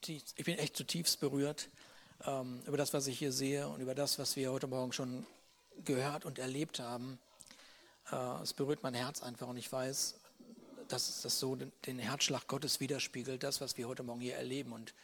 [0.00, 1.68] zutiefst, ich bin echt zutiefst berührt
[2.26, 5.26] ähm, über das, was ich hier sehe und über das, was wir heute Morgen schon
[5.84, 7.18] gehört und erlebt haben.
[8.10, 10.14] Äh, es berührt mein Herz einfach und ich weiß,
[10.88, 14.72] dass das so den, den Herzschlag Gottes widerspiegelt, das, was wir heute Morgen hier erleben.
[14.72, 14.94] Und,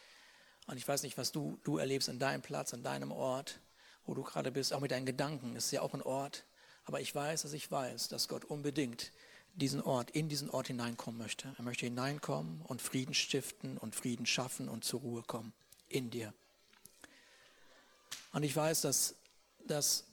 [0.67, 3.61] und ich weiß nicht, was du, du erlebst an deinem Platz, an deinem Ort,
[4.07, 5.57] wo du gerade bist, auch mit deinen Gedanken.
[5.57, 6.45] Es ist ja auch ein Ort.
[6.87, 9.13] Aber ich weiß, dass ich weiß, dass Gott unbedingt
[9.57, 11.53] diesen Ort, in diesen Ort hineinkommen möchte.
[11.57, 15.53] Er möchte hineinkommen und Frieden stiften und Frieden schaffen und zur Ruhe kommen
[15.89, 16.33] in dir.
[18.33, 19.15] Und ich weiß, dass,
[19.67, 20.05] dass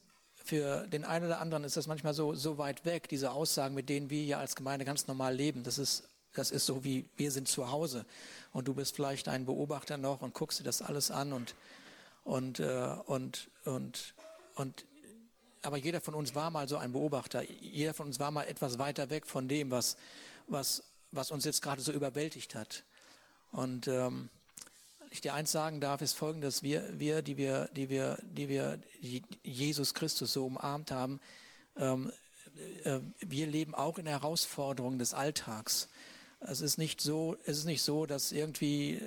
[0.43, 3.89] für den einen oder anderen ist das manchmal so, so weit weg, diese Aussagen, mit
[3.89, 5.63] denen wir ja als Gemeinde ganz normal leben.
[5.63, 6.03] Das ist,
[6.33, 8.05] das ist so wie wir sind zu Hause
[8.53, 11.55] und du bist vielleicht ein Beobachter noch und guckst dir das alles an und,
[12.23, 14.13] und, äh, und, und,
[14.55, 14.85] und
[15.65, 17.43] aber jeder von uns war mal so ein Beobachter.
[17.43, 19.97] Jeder von uns war mal etwas weiter weg von dem, was,
[20.47, 22.83] was, was uns jetzt gerade so überwältigt hat.
[23.51, 24.29] Und ähm,
[25.09, 28.79] ich dir eins sagen darf, ist folgendes: Wir, wir, die wir, die wir, die wir
[29.43, 31.19] Jesus Christus so umarmt haben,
[31.77, 32.11] ähm,
[32.83, 35.89] äh, wir leben auch in Herausforderungen des Alltags.
[36.39, 38.99] Es ist nicht so, es ist nicht so, dass irgendwie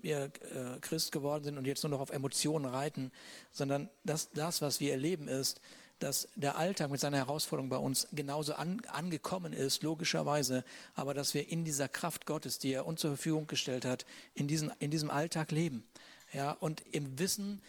[0.00, 3.12] wir äh, Christ geworden sind und jetzt nur noch auf Emotionen reiten,
[3.52, 5.60] sondern das, das, was wir erleben, ist,
[5.98, 10.64] dass der Alltag mit seiner Herausforderung bei uns genauso an, angekommen ist, logischerweise,
[10.94, 14.48] aber dass wir in dieser Kraft Gottes, die er uns zur Verfügung gestellt hat, in,
[14.48, 15.84] diesen, in diesem Alltag leben.
[16.32, 17.62] Ja, und im Wissen,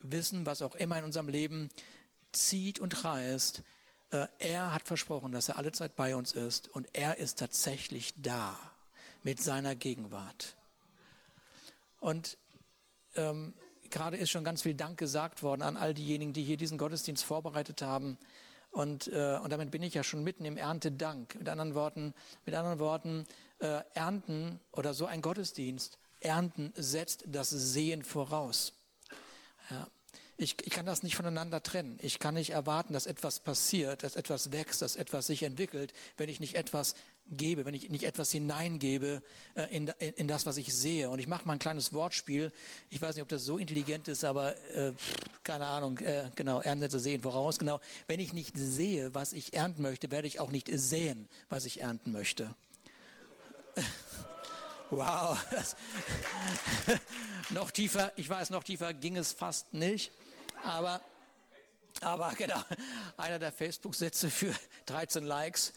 [0.00, 1.70] Wissen, was auch immer in unserem Leben
[2.30, 3.62] zieht und reißt,
[4.10, 8.14] äh, er hat versprochen, dass er alle Zeit bei uns ist und er ist tatsächlich
[8.16, 8.58] da
[9.22, 10.56] mit seiner Gegenwart.
[12.00, 12.38] Und
[13.16, 13.54] ähm,
[13.92, 17.24] gerade ist schon ganz viel Dank gesagt worden an all diejenigen, die hier diesen Gottesdienst
[17.24, 18.18] vorbereitet haben.
[18.72, 21.36] Und, äh, und damit bin ich ja schon mitten im Erntedank.
[21.36, 22.14] Mit anderen Worten,
[22.46, 23.26] mit anderen Worten
[23.60, 28.72] äh, Ernten oder so ein Gottesdienst, Ernten setzt das Sehen voraus.
[29.70, 29.86] Ja.
[30.38, 31.98] Ich, ich kann das nicht voneinander trennen.
[32.02, 36.28] Ich kann nicht erwarten, dass etwas passiert, dass etwas wächst, dass etwas sich entwickelt, wenn
[36.28, 36.94] ich nicht etwas
[37.30, 39.22] gebe, wenn ich nicht etwas hineingebe
[39.54, 41.10] äh, in, in das, was ich sehe.
[41.10, 42.52] Und ich mache mal ein kleines Wortspiel.
[42.90, 44.92] Ich weiß nicht, ob das so intelligent ist, aber äh,
[45.42, 45.98] keine Ahnung.
[45.98, 47.58] Äh, genau, Ernte sehen voraus.
[47.58, 51.64] Genau, wenn ich nicht sehe, was ich ernten möchte, werde ich auch nicht sehen, was
[51.64, 52.54] ich ernten möchte.
[54.94, 55.38] Wow,
[57.48, 60.12] noch tiefer, ich weiß, noch tiefer ging es fast nicht.
[60.64, 61.00] Aber,
[62.00, 62.62] aber genau,
[63.16, 64.54] einer der Facebook-Sätze für
[64.86, 65.72] 13 Likes.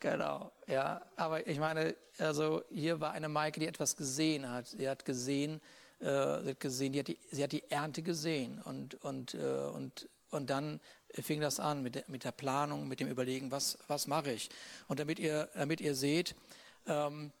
[0.00, 1.00] genau, ja.
[1.16, 4.66] Aber ich meine, also hier war eine Maike, die etwas gesehen hat.
[4.66, 5.60] Sie hat gesehen,
[6.00, 9.38] äh, sie hat gesehen, die hat die, sie hat die Ernte gesehen und, und, äh,
[9.72, 10.80] und, und dann
[11.10, 14.50] fing das an mit der, mit der Planung, mit dem Überlegen, was, was mache ich?
[14.88, 16.34] Und damit ihr, damit ihr seht,
[16.86, 17.32] ähm,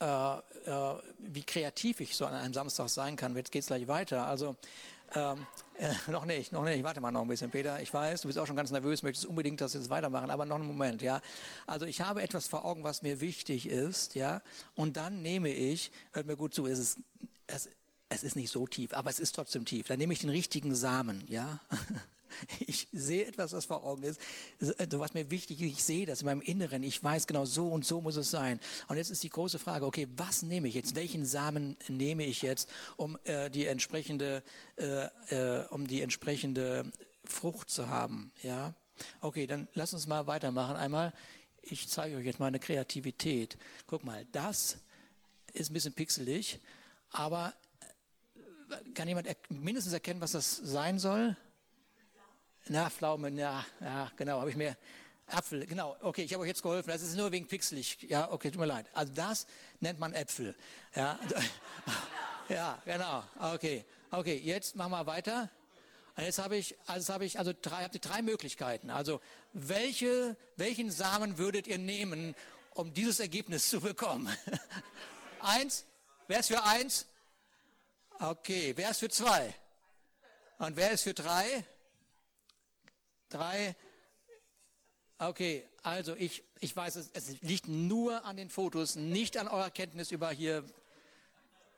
[0.00, 3.36] äh, äh, wie kreativ ich so an einem Samstag sein kann.
[3.36, 4.26] Jetzt geht es gleich weiter.
[4.26, 4.56] Also
[5.14, 5.46] ähm,
[5.78, 6.82] äh, noch nicht, noch nicht.
[6.82, 7.80] Warte mal noch ein bisschen, Peter.
[7.80, 10.56] Ich weiß, du bist auch schon ganz nervös, möchtest unbedingt das jetzt weitermachen, aber noch
[10.56, 11.20] einen Moment, ja.
[11.66, 14.42] Also ich habe etwas vor Augen, was mir wichtig ist, ja.
[14.74, 16.98] Und dann nehme ich, hört mir gut zu, es ist,
[17.46, 17.68] es,
[18.08, 19.86] es ist nicht so tief, aber es ist trotzdem tief.
[19.86, 21.60] Dann nehme ich den richtigen Samen, ja.
[22.66, 24.20] Ich sehe etwas, was vor Augen ist.
[24.60, 26.82] So, was mir wichtig ist, ich sehe das in meinem Inneren.
[26.82, 28.60] Ich weiß genau, so und so muss es sein.
[28.88, 30.94] Und jetzt ist die große Frage, okay, was nehme ich jetzt?
[30.94, 34.42] Welchen Samen nehme ich jetzt, um äh, die entsprechende,
[34.76, 36.90] äh, äh, um die entsprechende
[37.24, 38.32] Frucht zu haben?
[38.42, 38.74] Ja?
[39.20, 40.76] Okay, dann lass uns mal weitermachen.
[40.76, 41.12] Einmal,
[41.62, 43.56] ich zeige euch jetzt meine Kreativität.
[43.86, 44.78] Guck mal, das
[45.52, 46.60] ist ein bisschen pixelig,
[47.10, 47.54] aber
[48.70, 51.36] äh, kann jemand mindestens erkennen, was das sein soll?
[52.68, 54.76] Na, Pflaume, ja, ja, genau, habe ich mir.
[55.26, 58.02] Apfel, genau, okay, ich habe euch jetzt geholfen, das ist nur wegen pixelig.
[58.02, 58.86] Ja, okay, tut mir leid.
[58.92, 59.46] Also das
[59.80, 60.54] nennt man Äpfel.
[60.94, 61.18] Ja,
[62.48, 63.84] ja genau, okay.
[64.10, 65.48] Okay, jetzt machen wir weiter.
[66.18, 68.90] Jetzt habe ich, also habe ich, also drei, habt ihr drei Möglichkeiten.
[68.90, 69.20] Also
[69.54, 72.34] welche, welchen Samen würdet ihr nehmen,
[72.74, 74.28] um dieses Ergebnis zu bekommen?
[75.40, 75.86] eins?
[76.28, 77.06] Wer ist für eins?
[78.18, 79.54] Okay, wer ist für zwei?
[80.58, 81.64] Und wer ist für drei?
[83.32, 83.74] Drei.
[85.18, 89.70] Okay, also ich, ich weiß, es, es liegt nur an den Fotos, nicht an eurer
[89.70, 90.64] Kenntnis über hier,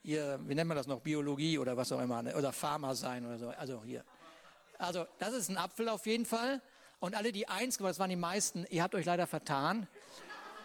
[0.03, 2.35] hier, wie nennt man das noch, Biologie oder was auch immer, ne?
[2.37, 3.51] oder Pharma sein oder so.
[3.51, 4.05] Also hier.
[4.79, 6.61] Also das ist ein Apfel auf jeden Fall.
[6.99, 9.87] Und alle, die eins, das waren die meisten, ihr habt euch leider vertan.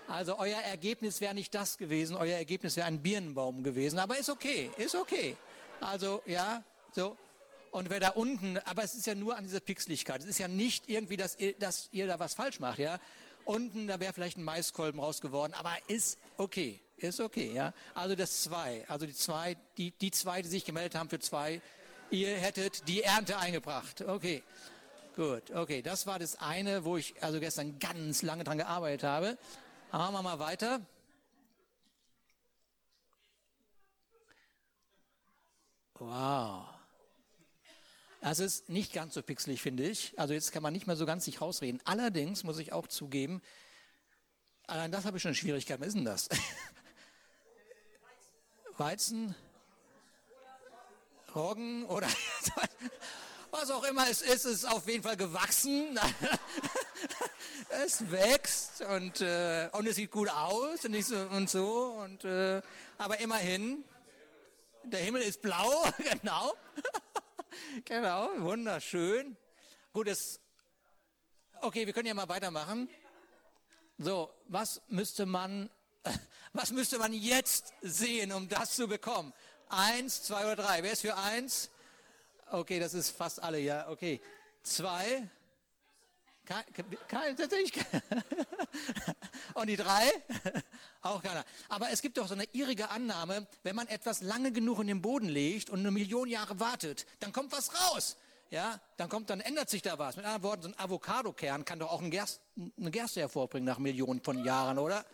[0.08, 4.00] Also euer Ergebnis wäre nicht das gewesen, euer Ergebnis wäre ein Birnenbaum gewesen.
[4.00, 5.38] Aber ist okay, ist okay.
[5.82, 6.64] Also ja,
[6.94, 7.16] so.
[7.72, 10.22] Und wer da unten, aber es ist ja nur an dieser Pixeligkeit.
[10.22, 13.00] Es ist ja nicht irgendwie, dass ihr, dass ihr da was falsch macht, ja.
[13.46, 16.80] Unten, da wäre vielleicht ein Maiskolben raus geworden, aber ist okay.
[16.98, 17.74] Ist okay, ja.
[17.94, 21.62] Also das zwei, also die zwei, die, die zwei, die sich gemeldet haben für zwei,
[22.10, 24.02] ihr hättet die Ernte eingebracht.
[24.02, 24.44] Okay.
[25.16, 25.82] Gut, okay.
[25.82, 29.38] Das war das eine, wo ich also gestern ganz lange dran gearbeitet habe.
[29.92, 30.82] Machen wir mal weiter.
[35.96, 36.79] Wow.
[38.22, 40.14] Das ist nicht ganz so pixelig, finde ich.
[40.18, 41.82] Also jetzt kann man nicht mehr so ganz sich rausreden.
[41.86, 43.42] Allerdings muss ich auch zugeben,
[44.68, 45.82] allein das habe ich schon Schwierigkeiten.
[45.82, 46.28] Was ist denn das?
[48.78, 49.36] Weizen,
[51.34, 52.08] Roggen oder
[53.52, 55.98] was auch immer es ist, ist auf jeden Fall gewachsen.
[57.84, 62.02] es wächst und, äh, und es sieht gut aus und, so, und so.
[62.04, 62.62] Und, äh,
[62.98, 63.84] aber immerhin,
[64.84, 65.86] der Himmel ist blau,
[66.22, 66.54] genau.
[67.86, 69.38] genau, wunderschön.
[69.94, 70.40] Gut, es,
[71.62, 72.90] okay, wir können ja mal weitermachen.
[73.98, 75.70] So, was müsste man,
[76.54, 79.34] was müsste man jetzt sehen, um das zu bekommen?
[79.68, 80.84] Eins, zwei oder drei.
[80.84, 81.70] Wer ist für eins?
[82.52, 84.22] Okay, das ist fast alle, ja, okay.
[84.64, 85.30] Zwei.
[87.08, 87.74] Kein, tatsächlich.
[89.54, 90.12] Und die drei?
[91.02, 91.46] Auch keiner.
[91.68, 95.02] Aber es gibt doch so eine irrige Annahme, wenn man etwas lange genug in den
[95.02, 98.18] Boden legt und eine Million Jahre wartet, dann kommt was raus.
[98.50, 100.16] Ja, dann kommt, dann ändert sich da was.
[100.16, 102.42] Mit anderen Worten, so ein Avocado-Kern kann doch auch eine Gerste,
[102.78, 105.06] eine Gerste hervorbringen nach Millionen von Jahren, oder?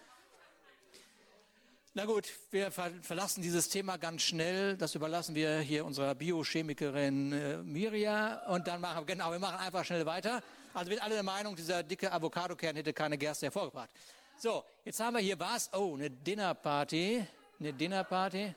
[1.93, 4.77] Na gut, wir verlassen dieses Thema ganz schnell.
[4.77, 8.47] Das überlassen wir hier unserer Biochemikerin äh, Miria.
[8.47, 10.41] Und dann machen genau, wir machen einfach schnell weiter.
[10.75, 13.89] Also wir sind alle der Meinung, dieser dicke Avocadokern hätte keine Gerste hervorgebracht.
[14.37, 15.71] So, jetzt haben wir hier was.
[15.73, 17.25] Oh, eine Dinnerparty.
[17.61, 18.53] Eine Dinnerparty.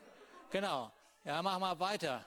[0.51, 0.91] Genau.
[1.25, 2.27] Ja, machen wir weiter.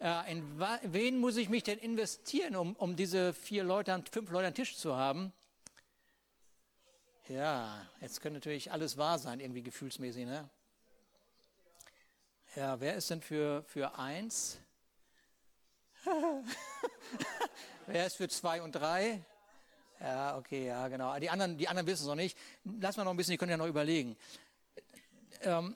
[0.00, 4.48] Ja, in wen muss ich mich denn investieren, um, um diese vier Leute, fünf Leute
[4.48, 5.32] am Tisch zu haben?
[7.28, 10.50] Ja, jetzt könnte natürlich alles wahr sein, irgendwie gefühlsmäßig, ne?
[12.56, 14.58] Ja, wer ist denn für, für eins?
[17.86, 19.22] wer ist für zwei und drei?
[20.00, 21.18] Ja, okay, ja, genau.
[21.18, 22.36] Die anderen, die anderen wissen es noch nicht.
[22.80, 24.16] Lass mal noch ein bisschen, die können ja noch überlegen.
[25.42, 25.74] Ähm,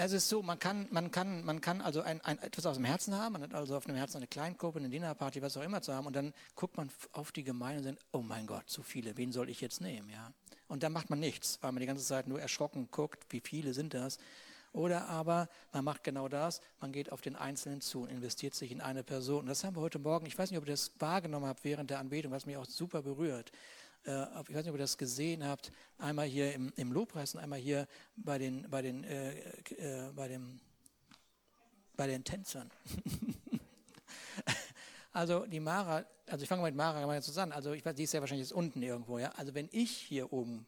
[0.00, 2.84] es ist so, man kann, man kann, man kann also ein, ein, etwas aus dem
[2.84, 5.82] Herzen haben, man hat also auf dem Herzen eine Kleingruppe, eine Dinnerparty, was auch immer
[5.82, 8.84] zu haben, und dann guckt man auf die Gemeinde und sagt, oh mein Gott, zu
[8.84, 10.32] viele, wen soll ich jetzt nehmen, ja?
[10.68, 13.74] Und dann macht man nichts, weil man die ganze Zeit nur erschrocken guckt, wie viele
[13.74, 14.18] sind das.
[14.78, 18.70] Oder aber man macht genau das, man geht auf den Einzelnen zu und investiert sich
[18.70, 19.40] in eine Person.
[19.40, 21.90] Und das haben wir heute Morgen, ich weiß nicht, ob ihr das wahrgenommen habt während
[21.90, 23.50] der Anbetung, was mich auch super berührt.
[24.06, 27.40] Äh, ich weiß nicht, ob ihr das gesehen habt, einmal hier im, im Lobpreis und
[27.40, 30.60] einmal hier bei den, bei den, äh, äh, bei dem,
[31.96, 32.70] bei den Tänzern.
[35.12, 37.50] also die Mara, also ich fange mal mit Mara mal zusammen.
[37.50, 39.32] Also ich weiß, die ist ja wahrscheinlich jetzt unten irgendwo, ja.
[39.32, 40.66] Also wenn ich hier oben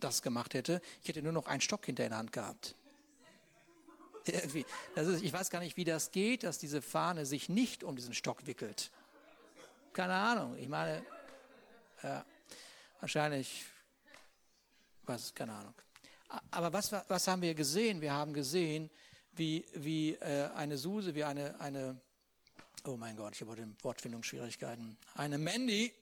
[0.00, 2.74] das gemacht hätte, ich hätte nur noch einen Stock hinter in der Hand gehabt.
[4.32, 4.66] Irgendwie.
[4.94, 7.96] Das ist, ich weiß gar nicht, wie das geht, dass diese Fahne sich nicht um
[7.96, 8.90] diesen Stock wickelt.
[9.92, 10.56] Keine Ahnung.
[10.58, 11.04] Ich meine,
[12.02, 12.24] ja,
[13.00, 13.64] wahrscheinlich,
[15.04, 15.74] was, keine Ahnung.
[16.50, 18.00] Aber was, was haben wir gesehen?
[18.00, 18.90] Wir haben gesehen,
[19.32, 22.00] wie, wie äh, eine Suse, wie eine, eine,
[22.84, 25.92] oh mein Gott, ich habe heute Wortfindungsschwierigkeiten, eine Mandy,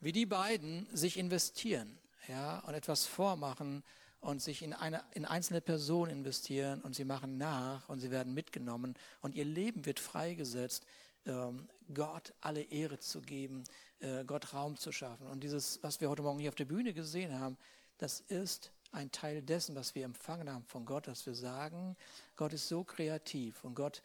[0.00, 1.98] wie die beiden sich investieren,
[2.28, 3.82] ja, und etwas vormachen
[4.26, 8.34] und sich in eine, in einzelne Personen investieren und sie machen nach und sie werden
[8.34, 10.84] mitgenommen und ihr Leben wird freigesetzt,
[11.26, 13.62] ähm, Gott alle Ehre zu geben,
[14.00, 15.28] äh, Gott Raum zu schaffen.
[15.28, 17.56] Und dieses, was wir heute Morgen hier auf der Bühne gesehen haben,
[17.98, 21.96] das ist ein Teil dessen, was wir empfangen haben von Gott, dass wir sagen,
[22.34, 24.02] Gott ist so kreativ und Gott,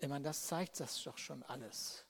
[0.00, 2.04] ich meine, das zeigt das doch schon alles.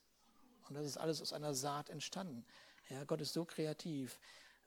[0.70, 2.46] Und das ist alles aus einer Saat entstanden.
[2.88, 4.18] Ja, Gott ist so kreativ,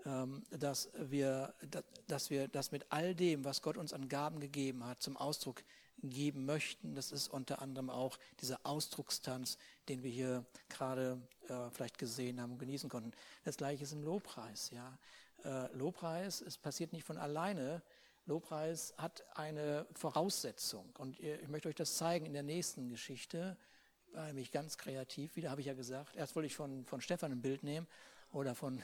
[0.03, 1.53] dass wir,
[2.07, 5.63] dass wir das mit all dem, was Gott uns an Gaben gegeben hat, zum Ausdruck
[6.03, 6.95] geben möchten.
[6.95, 12.53] Das ist unter anderem auch dieser Ausdruckstanz, den wir hier gerade äh, vielleicht gesehen haben
[12.53, 13.11] und genießen konnten.
[13.43, 14.71] Das gleiche ist im Lobpreis.
[14.71, 14.97] Ja.
[15.43, 17.81] Äh, Lobpreis, es passiert nicht von alleine.
[18.25, 20.91] Lobpreis hat eine Voraussetzung.
[20.97, 23.57] Und ich möchte euch das zeigen in der nächsten Geschichte.
[24.13, 26.15] War nämlich ganz kreativ, wieder habe ich ja gesagt.
[26.15, 27.87] Erst wollte ich von, von Stefan ein Bild nehmen
[28.31, 28.81] oder von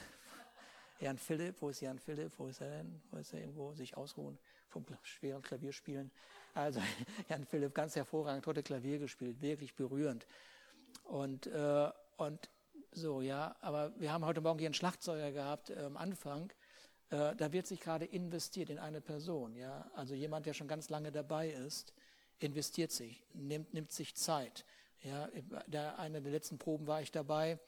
[1.00, 1.60] Jan Philipp.
[1.60, 2.32] Wo ist Jan Philipp?
[2.38, 3.00] Wo ist er denn?
[3.10, 3.72] Wo ist er irgendwo?
[3.74, 4.38] Sich ausruhen
[4.68, 6.10] vom schweren Klavierspielen.
[6.54, 6.80] Also
[7.28, 10.26] Jan Philipp ganz hervorragend heute Klavier gespielt, wirklich berührend.
[11.04, 12.50] Und, äh, und
[12.92, 16.52] so, ja, aber wir haben heute Morgen hier einen Schlagzeuger gehabt äh, am Anfang.
[17.10, 19.90] Äh, da wird sich gerade investiert in eine Person, ja.
[19.94, 21.94] Also jemand, der schon ganz lange dabei ist,
[22.38, 24.64] investiert sich, nimmt, nimmt sich Zeit.
[25.02, 25.28] Ja,
[25.66, 27.58] der, eine der letzten Proben war ich dabei.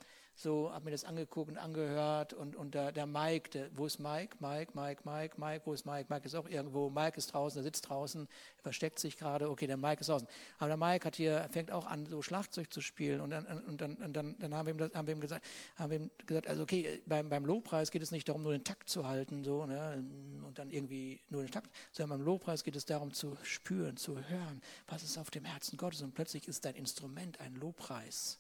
[0.41, 3.99] So, habe mir das angeguckt und angehört und, und der, der Mike, der, wo ist
[3.99, 4.37] Mike?
[4.41, 6.07] Mike, Mike, Mike, Mike, wo ist Mike?
[6.09, 9.67] Mike ist auch irgendwo, Mike ist draußen, er sitzt draußen, er versteckt sich gerade, okay,
[9.67, 10.27] der Mike ist draußen.
[10.59, 13.81] Aber der Mike hat hier, fängt auch an, so Schlagzeug zu spielen und dann, und
[13.81, 15.45] dann, und dann, dann haben, wir ihm das, haben wir ihm gesagt,
[15.77, 18.65] haben wir ihm gesagt, also okay, beim, beim Lobpreis geht es nicht darum, nur den
[18.65, 20.03] Takt zu halten, so, ne,
[20.47, 24.17] und dann irgendwie nur den Takt, sondern beim Lobpreis geht es darum, zu spüren, zu
[24.17, 28.39] hören, was ist auf dem Herzen Gottes und plötzlich ist dein Instrument ein Lobpreis.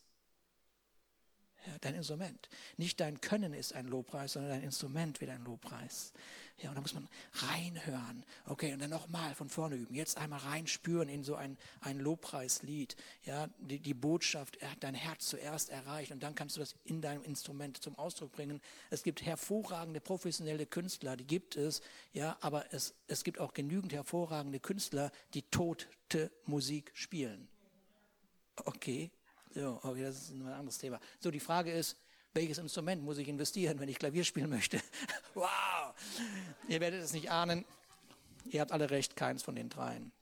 [1.66, 2.48] Ja, dein Instrument.
[2.78, 6.12] Nicht dein Können ist ein Lobpreis, sondern dein Instrument wird ein Lobpreis.
[6.62, 8.24] Ja, und da muss man reinhören.
[8.46, 9.94] Okay, und dann nochmal von vorne üben.
[9.94, 12.96] Jetzt einmal reinspüren in so ein, ein Lobpreislied.
[13.24, 16.74] Ja, die, die Botschaft, er hat dein Herz zuerst erreicht und dann kannst du das
[16.84, 18.60] in deinem Instrument zum Ausdruck bringen.
[18.90, 21.80] Es gibt hervorragende professionelle Künstler, die gibt es.
[22.12, 27.48] Ja, aber es, es gibt auch genügend hervorragende Künstler, die tote Musik spielen.
[28.64, 29.10] Okay,
[29.54, 31.00] so, okay, das ist ein anderes Thema.
[31.18, 31.96] So, die Frage ist,
[32.32, 34.80] welches Instrument muss ich investieren, wenn ich Klavier spielen möchte?
[35.34, 35.94] wow!
[36.68, 37.64] Ihr werdet es nicht ahnen.
[38.46, 40.12] Ihr habt alle recht, keins von den dreien.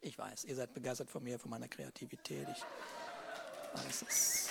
[0.00, 2.46] Ich weiß, ihr seid begeistert von mir, von meiner Kreativität.
[2.48, 4.50] Ich weiß es.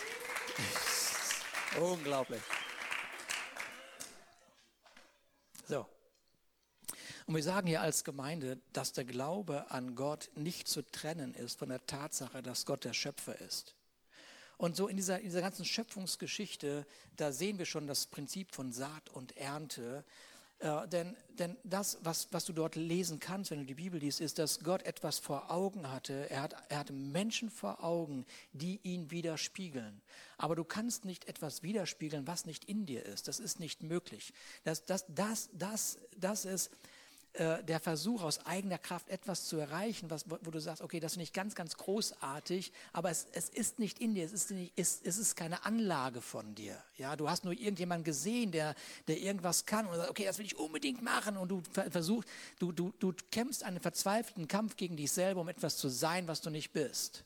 [1.80, 2.42] Unglaublich.
[5.68, 5.88] So.
[7.26, 11.60] Und wir sagen hier als Gemeinde, dass der Glaube an Gott nicht zu trennen ist
[11.60, 13.76] von der Tatsache, dass Gott der Schöpfer ist.
[14.58, 16.86] Und so in dieser, in dieser ganzen Schöpfungsgeschichte,
[17.18, 20.06] da sehen wir schon das Prinzip von Saat und Ernte.
[20.60, 24.22] Äh, denn, denn das, was, was du dort lesen kannst, wenn du die Bibel liest,
[24.22, 26.30] ist, dass Gott etwas vor Augen hatte.
[26.30, 30.02] Er, hat, er hatte Menschen vor Augen, die ihn widerspiegeln.
[30.38, 33.28] Aber du kannst nicht etwas widerspiegeln, was nicht in dir ist.
[33.28, 34.34] Das ist nicht möglich.
[34.64, 36.72] Das, das, das, das, das ist
[37.34, 41.14] äh, der Versuch, aus eigener Kraft etwas zu erreichen, was, wo, du sagst, okay, das
[41.14, 44.72] finde ich ganz, ganz großartig, aber es, es ist nicht in dir, es ist, nicht,
[44.76, 46.78] es, es keine Anlage von dir.
[46.96, 48.76] Ja, du hast nur irgendjemanden gesehen, der,
[49.08, 52.72] der irgendwas kann und sagst, okay, das will ich unbedingt machen und du versuchst, du,
[52.72, 56.52] du, du kämpfst einen verzweifelten Kampf gegen dich selber, um etwas zu sein, was du
[56.52, 57.24] nicht bist.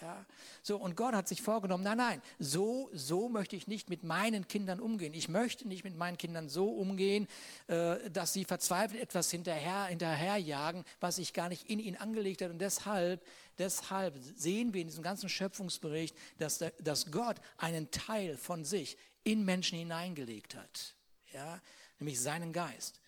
[0.00, 0.24] Ja?
[0.62, 4.46] So, und Gott hat sich vorgenommen, nein, nein, so, so möchte ich nicht mit meinen
[4.48, 5.14] Kindern umgehen.
[5.14, 7.26] Ich möchte nicht mit meinen Kindern so umgehen,
[7.66, 12.50] äh, dass sie verzweifelt etwas hinterher, hinterherjagen, was sich gar nicht in ihnen angelegt hat.
[12.50, 13.24] Und deshalb,
[13.58, 18.96] deshalb sehen wir in diesem ganzen Schöpfungsbericht, dass, der, dass Gott einen Teil von sich
[19.24, 20.94] in Menschen hineingelegt hat.
[21.32, 21.60] Ja?
[21.98, 23.00] Nämlich seinen Geist.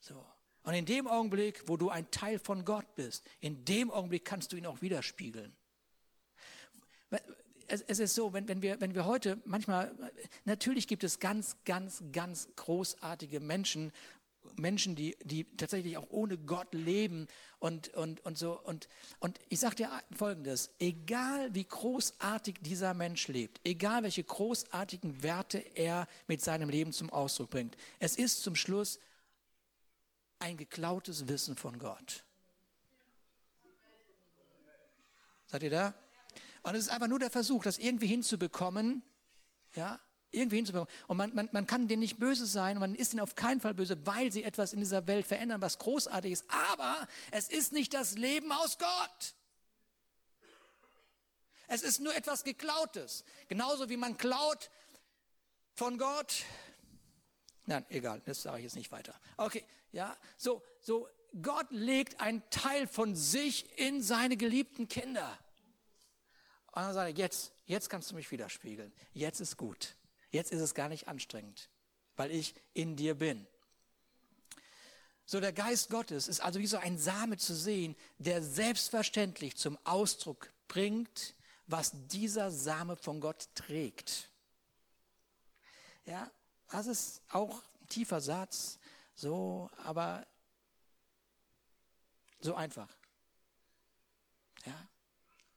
[0.00, 0.24] So.
[0.66, 4.52] Und in dem Augenblick, wo du ein Teil von Gott bist, in dem Augenblick kannst
[4.52, 5.54] du ihn auch widerspiegeln.
[7.68, 9.92] Es, ist so, wenn, wenn, wir, wenn wir heute manchmal,
[10.44, 13.92] natürlich gibt es ganz, ganz, ganz großartige Menschen,
[14.54, 17.26] Menschen, die, die tatsächlich auch ohne Gott leben
[17.58, 18.60] und, und, und so.
[18.60, 25.22] Und, und ich sage dir Folgendes, egal wie großartig dieser Mensch lebt, egal welche großartigen
[25.22, 29.00] Werte er mit seinem Leben zum Ausdruck bringt, es ist zum Schluss
[30.38, 32.24] ein geklautes Wissen von Gott.
[35.46, 35.94] Seid ihr da?
[36.66, 39.04] Und es ist einfach nur der Versuch, das irgendwie hinzubekommen,
[39.76, 40.00] ja,
[40.32, 40.92] irgendwie hinzubekommen.
[41.06, 43.72] Und man, man, man kann denen nicht böse sein man ist ihnen auf keinen Fall
[43.72, 46.44] böse, weil sie etwas in dieser Welt verändern, was großartig ist.
[46.48, 49.34] Aber es ist nicht das Leben aus Gott.
[51.68, 53.22] Es ist nur etwas Geklautes.
[53.46, 54.68] Genauso wie man klaut
[55.72, 56.42] von Gott.
[57.66, 59.14] Nein, egal, das sage ich jetzt nicht weiter.
[59.36, 61.08] Okay, ja, so, so,
[61.40, 65.38] Gott legt einen Teil von sich in seine geliebten Kinder.
[66.76, 68.92] Und dann sagt er, jetzt, jetzt kannst du mich widerspiegeln.
[69.14, 69.96] Jetzt ist gut.
[70.30, 71.70] Jetzt ist es gar nicht anstrengend,
[72.16, 73.46] weil ich in dir bin.
[75.24, 79.78] So der Geist Gottes ist also wie so ein Same zu sehen, der selbstverständlich zum
[79.84, 81.34] Ausdruck bringt,
[81.66, 84.28] was dieser Same von Gott trägt.
[86.04, 86.30] Ja,
[86.68, 88.78] das ist auch ein tiefer Satz,
[89.14, 90.26] so, aber
[92.38, 92.94] so einfach.
[94.66, 94.88] Ja,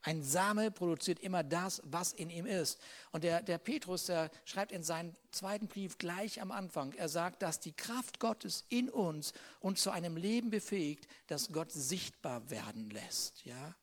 [0.02, 2.80] ein Same produziert immer das, was in ihm ist.
[3.12, 7.42] Und der, der Petrus, der schreibt in seinem zweiten Brief gleich am Anfang, er sagt,
[7.42, 12.90] dass die Kraft Gottes in uns uns zu einem Leben befähigt, das Gott sichtbar werden
[12.90, 13.46] lässt.
[13.46, 13.76] Ja?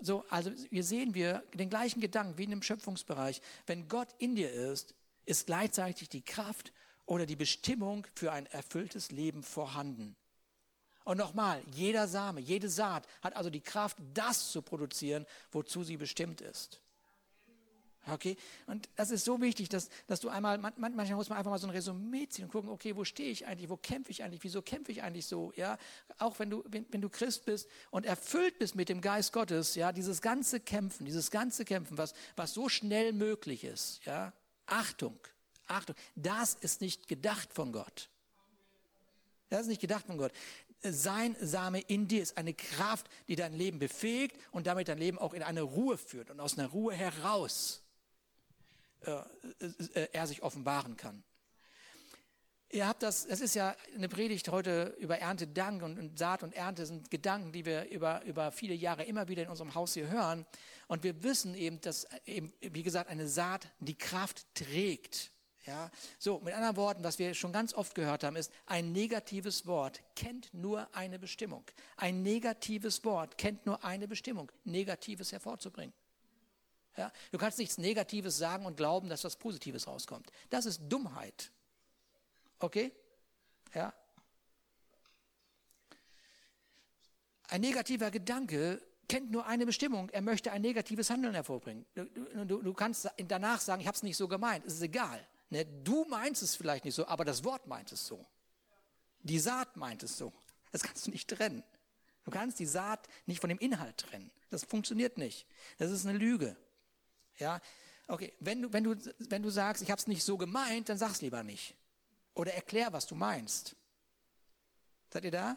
[0.00, 3.42] So, also hier sehen wir den gleichen Gedanken wie in dem Schöpfungsbereich.
[3.66, 4.94] Wenn Gott in dir ist,
[5.26, 6.72] ist gleichzeitig die Kraft
[7.04, 10.16] oder die Bestimmung für ein erfülltes Leben vorhanden.
[11.04, 15.96] Und nochmal, jeder Same, jede Saat hat also die Kraft, das zu produzieren, wozu sie
[15.96, 16.80] bestimmt ist.
[18.08, 18.36] Okay?
[18.66, 21.66] Und das ist so wichtig, dass, dass du einmal, manchmal muss man einfach mal so
[21.66, 24.62] ein Resümee ziehen und gucken, okay, wo stehe ich eigentlich, wo kämpfe ich eigentlich, wieso
[24.62, 25.78] kämpfe ich eigentlich so, ja?
[26.18, 29.74] Auch wenn du, wenn, wenn du Christ bist und erfüllt bist mit dem Geist Gottes,
[29.74, 34.32] ja, dieses ganze Kämpfen, dieses ganze Kämpfen, was, was so schnell möglich ist, ja?
[34.66, 35.18] Achtung,
[35.66, 38.08] Achtung, das ist nicht gedacht von Gott.
[39.50, 40.32] Das ist nicht gedacht von Gott.
[40.82, 45.18] Sein Same in dir ist eine Kraft, die dein Leben befähigt und damit dein Leben
[45.18, 47.82] auch in eine Ruhe führt und aus einer Ruhe heraus
[49.02, 49.12] äh,
[49.94, 51.22] äh, er sich offenbaren kann.
[52.72, 56.54] Ihr habt das, es ist ja eine Predigt heute über Erntedank und, und Saat und
[56.54, 60.08] Ernte sind Gedanken, die wir über, über viele Jahre immer wieder in unserem Haus hier
[60.08, 60.46] hören.
[60.86, 65.32] Und wir wissen eben, dass eben, wie gesagt, eine Saat die Kraft trägt.
[65.70, 69.68] Ja, so, mit anderen Worten, was wir schon ganz oft gehört haben, ist, ein negatives
[69.68, 71.62] Wort kennt nur eine Bestimmung.
[71.96, 75.94] Ein negatives Wort kennt nur eine Bestimmung, Negatives hervorzubringen.
[76.96, 80.32] Ja, du kannst nichts Negatives sagen und glauben, dass was Positives rauskommt.
[80.50, 81.52] Das ist Dummheit.
[82.58, 82.90] Okay?
[83.72, 83.94] Ja.
[87.46, 90.10] Ein negativer Gedanke kennt nur eine Bestimmung.
[90.10, 91.86] Er möchte ein negatives Handeln hervorbringen.
[91.94, 92.06] Du,
[92.44, 94.66] du, du kannst danach sagen, ich habe es nicht so gemeint.
[94.66, 95.24] Es ist egal.
[95.50, 95.66] Ne?
[95.66, 98.24] Du meinst es vielleicht nicht so, aber das Wort meint es so.
[99.22, 100.32] Die Saat meint es so.
[100.72, 101.62] Das kannst du nicht trennen.
[102.24, 104.30] Du kannst die Saat nicht von dem Inhalt trennen.
[104.50, 105.46] Das funktioniert nicht.
[105.78, 106.56] Das ist eine Lüge.
[107.38, 107.60] Ja,
[108.08, 108.32] okay.
[108.40, 111.20] Wenn du, wenn du, wenn du sagst, ich habe es nicht so gemeint, dann sag's
[111.20, 111.74] lieber nicht.
[112.34, 113.74] Oder erklär, was du meinst.
[115.12, 115.56] Seid ihr da?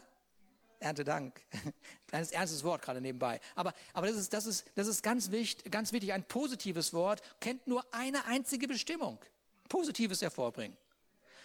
[0.80, 1.40] Erntedank.
[2.08, 3.40] Kleines ernstes Wort gerade nebenbei.
[3.54, 6.12] Aber, aber das ist, das ist, das ist ganz wichtig, ganz wichtig.
[6.12, 9.18] Ein positives Wort kennt nur eine einzige Bestimmung.
[9.68, 10.76] Positives hervorbringen.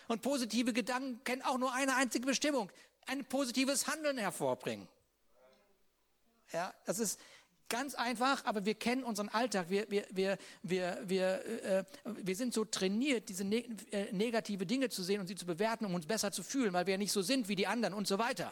[0.08, 2.72] Und positive Gedanken kennen auch nur eine einzige Bestimmung.
[3.06, 4.88] Ein positives Handeln hervorbringen.
[6.52, 7.20] Ja, das ist,
[7.70, 9.70] Ganz einfach, aber wir kennen unseren Alltag.
[9.70, 14.90] Wir, wir, wir, wir, wir, äh, wir sind so trainiert, diese ne äh, negative Dinge
[14.90, 17.22] zu sehen und sie zu bewerten, um uns besser zu fühlen, weil wir nicht so
[17.22, 18.52] sind wie die anderen und so weiter.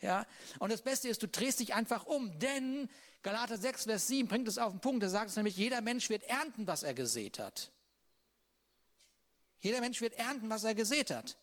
[0.00, 0.24] Ja?
[0.58, 2.88] Und das Beste ist, du drehst dich einfach um, denn
[3.22, 6.08] Galater 6, Vers 7 bringt es auf den Punkt, da sagt es nämlich, jeder Mensch
[6.08, 7.70] wird ernten, was er gesät hat.
[9.60, 11.36] Jeder Mensch wird ernten, was er gesät hat.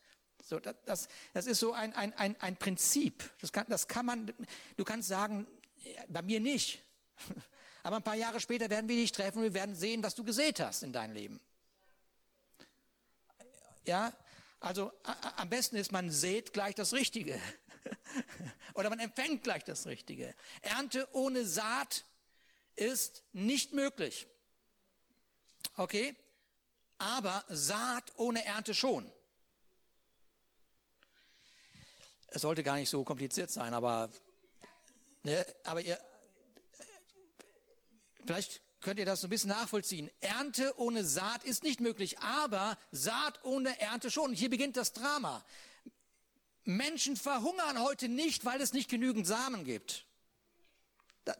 [0.43, 3.29] So, das, das, ist so ein, ein, ein, ein Prinzip.
[3.41, 4.33] Das kann, das kann man,
[4.77, 5.47] du kannst sagen,
[6.07, 6.81] bei mir nicht.
[7.83, 10.23] Aber ein paar Jahre später werden wir dich treffen und wir werden sehen, was du
[10.23, 11.39] gesät hast in deinem Leben.
[13.85, 14.13] Ja,
[14.59, 14.91] also
[15.37, 17.39] am besten ist, man sät gleich das Richtige.
[18.73, 20.33] Oder man empfängt gleich das Richtige.
[20.61, 22.03] Ernte ohne Saat
[22.75, 24.27] ist nicht möglich.
[25.75, 26.15] Okay?
[26.97, 29.11] Aber Saat ohne Ernte schon.
[32.27, 34.09] Es sollte gar nicht so kompliziert sein, aber,
[35.23, 35.97] ne, aber ihr,
[38.27, 40.11] Vielleicht könnt ihr das so ein bisschen nachvollziehen.
[40.19, 44.33] Ernte ohne Saat ist nicht möglich, aber Saat ohne Ernte schon.
[44.33, 45.45] Hier beginnt das Drama.
[46.65, 50.05] Menschen verhungern heute nicht, weil es nicht genügend Samen gibt.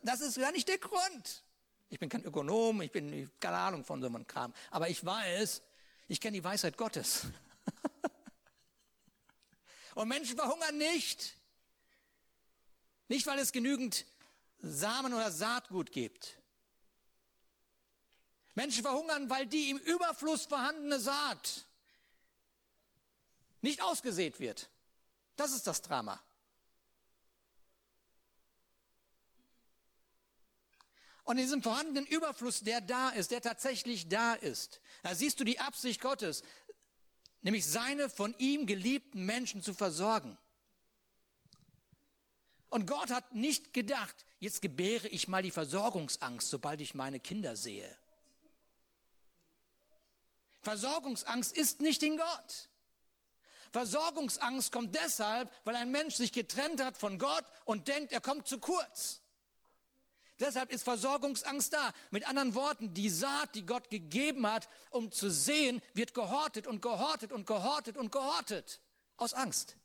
[0.02, 1.44] Das ist gar nicht der Grund.
[1.90, 4.54] Ich bin kein Ökonom, ich bin keine Ahnung von so einem Kram.
[4.72, 5.62] Aber ich weiß,
[6.08, 7.28] ich kenne die Weisheit Gottes.
[9.96, 11.36] Und Menschen verhungern nicht.
[13.08, 14.06] Nicht, weil es genügend
[14.60, 16.38] Samen oder Saatgut gibt.
[18.54, 21.66] Menschen verhungern, weil die im Überfluss vorhandene Saat
[23.62, 24.70] nicht ausgesät wird.
[25.36, 26.22] Das ist das Drama.
[31.28, 35.44] Und in diesem vorhandenen Überfluss, der da ist, der tatsächlich da ist, da siehst du
[35.44, 36.42] die Absicht Gottes,
[37.42, 40.38] nämlich seine von ihm geliebten Menschen zu versorgen.
[42.70, 47.58] Und Gott hat nicht gedacht, jetzt gebäre ich mal die Versorgungsangst, sobald ich meine Kinder
[47.58, 47.94] sehe.
[50.62, 52.70] Versorgungsangst ist nicht in Gott.
[53.74, 58.48] Versorgungsangst kommt deshalb, weil ein Mensch sich getrennt hat von Gott und denkt, er kommt
[58.48, 59.20] zu kurz.
[60.40, 61.94] Deshalb ist Versorgungsangst da.
[62.12, 66.82] Mit anderen Worten, die Saat, die Gott gegeben hat, um zu sehen, wird gehortet und
[66.82, 68.80] gehortet und gehortet und gehortet.
[69.18, 69.76] Aus Angst.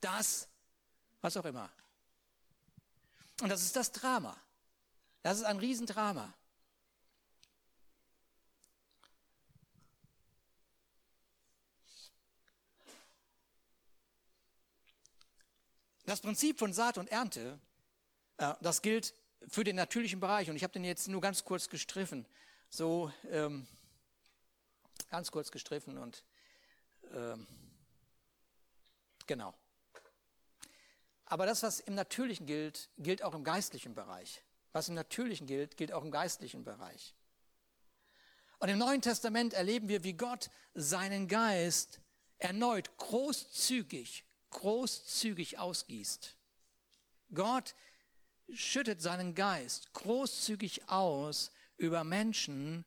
[0.00, 0.48] Das,
[1.20, 1.68] was auch immer.
[3.40, 4.36] Und das ist das Drama.
[5.22, 6.32] Das ist ein Riesendrama.
[16.04, 17.58] Das Prinzip von Saat und Ernte,
[18.36, 19.14] äh, das gilt
[19.48, 20.50] für den natürlichen Bereich.
[20.50, 22.26] Und ich habe den jetzt nur ganz kurz gestriffen.
[22.70, 23.66] So ähm,
[25.10, 26.24] ganz kurz gestriffen und
[27.12, 27.46] ähm,
[29.26, 29.54] genau.
[31.26, 34.42] Aber das, was im Natürlichen gilt, gilt auch im geistlichen Bereich.
[34.72, 37.14] Was im Natürlichen gilt, gilt auch im geistlichen Bereich.
[38.58, 42.00] Und im Neuen Testament erleben wir, wie Gott seinen Geist
[42.38, 46.36] erneut großzügig, großzügig ausgießt.
[47.34, 47.74] Gott
[48.54, 52.84] schüttet seinen Geist großzügig aus über Menschen,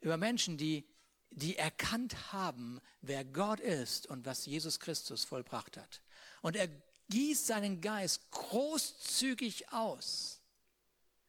[0.00, 0.86] über Menschen, die,
[1.30, 6.02] die erkannt haben, wer Gott ist und was Jesus Christus vollbracht hat.
[6.42, 6.68] Und er
[7.08, 10.40] gießt seinen Geist großzügig aus.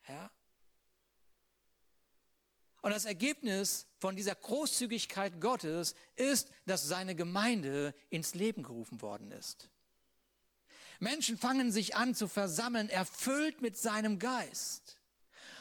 [0.07, 0.31] Ja?
[2.81, 9.31] Und das Ergebnis von dieser Großzügigkeit Gottes ist, dass seine Gemeinde ins Leben gerufen worden
[9.31, 9.69] ist.
[10.99, 14.97] Menschen fangen sich an zu versammeln, erfüllt mit seinem Geist.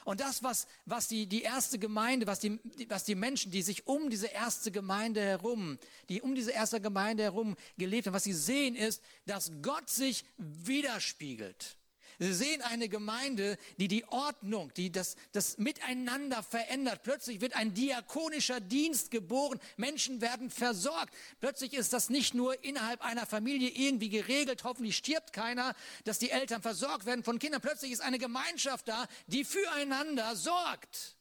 [0.05, 3.87] Und das, was, was die, die erste Gemeinde, was die, was die Menschen, die sich
[3.87, 5.79] um diese erste Gemeinde herum,
[6.11, 10.25] die um diese erste Gemeinde herum gelebt haben, was sie sehen, ist, dass Gott sich
[10.37, 11.79] widerspiegelt.
[12.19, 17.03] Sie sehen eine Gemeinde, die die Ordnung, die das, das Miteinander verändert.
[17.03, 19.61] Plötzlich wird ein diakonischer Dienst geboren.
[19.77, 21.15] Menschen werden versorgt.
[21.41, 24.65] Plötzlich ist das nicht nur innerhalb einer Familie irgendwie geregelt.
[24.65, 25.75] Hoffentlich stirbt keiner,
[26.05, 27.61] dass die Eltern versorgt werden von Kindern.
[27.61, 31.17] Plötzlich ist eine Gemeinschaft da, die füreinander sorgt.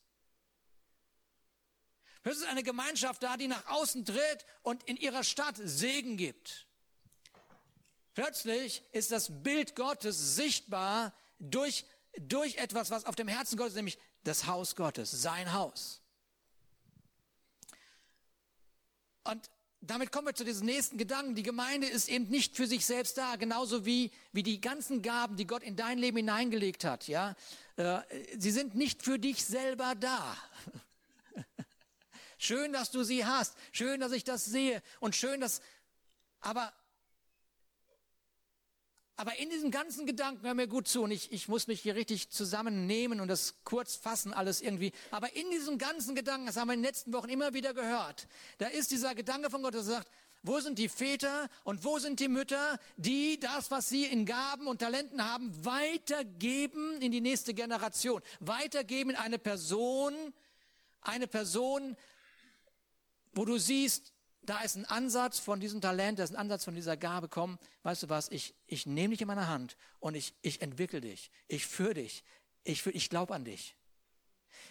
[2.21, 6.67] Plötzlich ist eine Gemeinschaft da, die nach außen tritt und in ihrer Stadt Segen gibt.
[8.13, 11.85] Plötzlich ist das Bild Gottes sichtbar durch,
[12.19, 16.01] durch etwas, was auf dem Herzen Gottes, nämlich das Haus Gottes, sein Haus.
[19.23, 19.49] Und
[19.81, 21.35] damit kommen wir zu diesem nächsten Gedanken.
[21.35, 25.35] Die Gemeinde ist eben nicht für sich selbst da, genauso wie, wie die ganzen Gaben,
[25.35, 27.07] die Gott in dein Leben hineingelegt hat.
[27.07, 27.35] Ja,
[27.75, 28.01] äh,
[28.37, 30.37] sie sind nicht für dich selber da.
[32.37, 33.57] schön, dass du sie hast.
[33.71, 34.81] Schön, dass ich das sehe.
[34.99, 35.61] Und schön, dass,
[36.39, 36.71] aber
[39.15, 41.95] aber in diesem ganzen Gedanken, hör mir gut zu, und ich, ich muss mich hier
[41.95, 44.91] richtig zusammennehmen und das kurz fassen, alles irgendwie.
[45.11, 48.27] Aber in diesem ganzen Gedanken, das haben wir in den letzten Wochen immer wieder gehört,
[48.57, 50.09] da ist dieser Gedanke von Gott, der sagt,
[50.41, 54.67] wo sind die Väter und wo sind die Mütter, die das, was sie in Gaben
[54.67, 60.13] und Talenten haben, weitergeben in die nächste Generation, weitergeben in eine Person,
[61.01, 61.95] eine Person,
[63.33, 64.12] wo du siehst,
[64.45, 67.57] da ist ein Ansatz von diesem Talent, da ist ein Ansatz von dieser Gabe, komm,
[67.83, 71.31] weißt du was, ich, ich nehme dich in meine Hand und ich, ich entwickle dich,
[71.47, 72.23] ich führe dich,
[72.63, 73.75] ich, ich glaube an dich.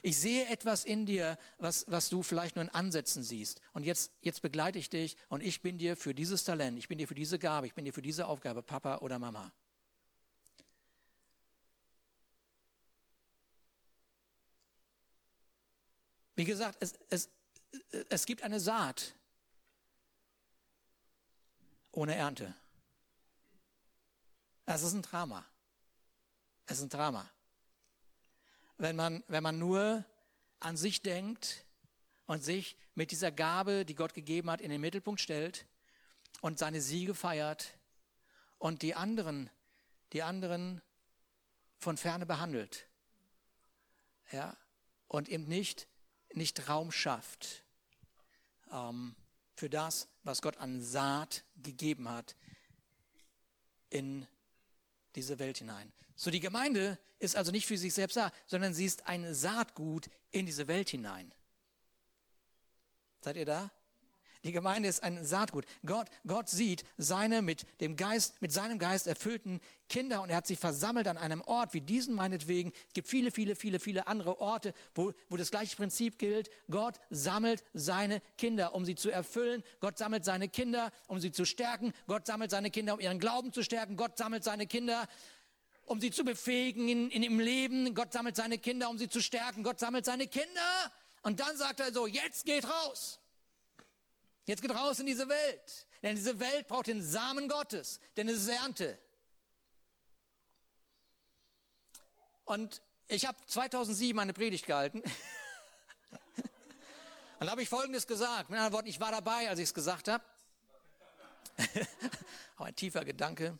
[0.03, 3.61] Ich sehe etwas in dir, was, was du vielleicht nur in Ansätzen siehst.
[3.73, 6.99] Und jetzt, jetzt begleite ich dich und ich bin dir für dieses Talent, ich bin
[6.99, 9.53] dir für diese Gabe, ich bin dir für diese Aufgabe, Papa oder Mama.
[16.35, 17.29] Wie gesagt, es, es,
[18.09, 19.15] es gibt eine Saat,
[21.93, 22.55] ohne Ernte.
[24.65, 25.45] Das ist ein Drama.
[26.67, 27.29] Es ist ein Drama.
[28.79, 30.05] Wenn man, wenn man nur
[30.61, 31.65] an sich denkt
[32.27, 35.67] und sich mit dieser Gabe, die Gott gegeben hat, in den Mittelpunkt stellt
[36.41, 37.79] und seine Siege feiert
[38.59, 39.51] und die anderen,
[40.13, 40.81] die anderen
[41.79, 42.87] von ferne behandelt.
[44.31, 44.57] Ja,
[45.09, 45.89] und eben nicht,
[46.33, 47.65] nicht Raum schafft.
[48.71, 49.15] Ähm,
[49.55, 52.37] für das, was Gott an Saat gegeben hat
[53.91, 54.27] in
[55.15, 55.93] diese Welt hinein.
[56.15, 60.09] So die Gemeinde ist also nicht für sich selbst da, sondern sie ist ein Saatgut
[60.31, 61.33] in diese Welt hinein.
[63.21, 63.71] Seid ihr da?
[64.45, 65.67] Die Gemeinde ist ein Saatgut.
[65.87, 70.49] Gott, Gott sieht seine mit dem Geist, mit seinem Geist erfüllten Kinder und er hat
[70.49, 72.73] sie versammelt an einem Ort wie diesen meinetwegen.
[72.89, 76.51] Es gibt viele, viele, viele, viele andere Orte, wo, wo das gleiche Prinzip gilt.
[76.69, 79.63] Gott sammelt seine Kinder, um sie zu erfüllen.
[79.79, 81.93] Gott sammelt seine Kinder, um sie zu stärken.
[82.09, 83.97] Gott sammelt seine Kinder, um ihren Glauben zu stärken.
[83.97, 85.07] Gott sammelt seine Kinder,
[85.85, 87.95] um sie zu befähigen in, in im Leben.
[87.95, 89.63] Gott sammelt seine Kinder, um sie zu stärken.
[89.63, 90.93] Gott sammelt seine Kinder.
[91.23, 93.21] Und dann sagt er so, jetzt geht raus.
[94.45, 95.87] Jetzt geht raus in diese Welt.
[96.03, 98.99] Denn diese Welt braucht den Samen Gottes, denn es ist Ernte.
[102.45, 105.03] Und ich habe 2007 eine Predigt gehalten.
[107.39, 108.51] Und da habe ich Folgendes gesagt.
[108.51, 110.25] Mit anderen Worten, ich war dabei, als ich es gesagt habe.
[112.57, 113.59] Aber ein tiefer Gedanke.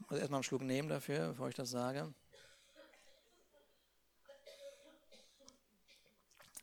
[0.00, 2.12] Ich muss erstmal einen Schluck nehmen dafür, bevor ich das sage.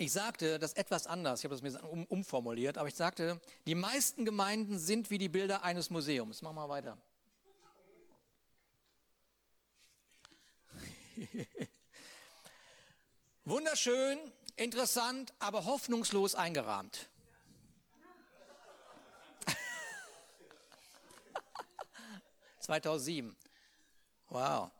[0.01, 3.75] Ich sagte das etwas anders, ich habe das mir um, umformuliert, aber ich sagte, die
[3.75, 6.41] meisten Gemeinden sind wie die Bilder eines Museums.
[6.41, 6.97] Mach mal weiter.
[13.43, 14.17] Wunderschön,
[14.55, 17.09] interessant, aber hoffnungslos eingerahmt.
[22.62, 23.35] »2007.
[24.29, 24.71] Wow.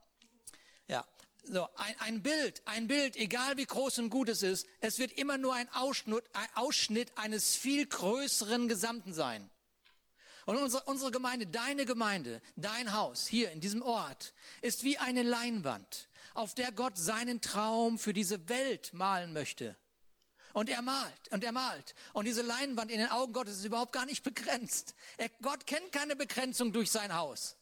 [1.43, 5.13] So, ein, ein Bild, ein Bild, egal wie groß und gut es ist, es wird
[5.13, 9.49] immer nur ein Ausschnitt, ein Ausschnitt eines viel größeren Gesamten sein.
[10.45, 15.21] Und unsere, unsere Gemeinde, deine Gemeinde, dein Haus hier in diesem Ort ist wie eine
[15.21, 19.78] Leinwand, auf der Gott seinen Traum für diese Welt malen möchte.
[20.54, 21.93] Und er malt und er malt.
[22.13, 24.95] Und diese Leinwand in den Augen Gottes ist überhaupt gar nicht begrenzt.
[25.17, 27.56] Er, Gott kennt keine Begrenzung durch sein Haus.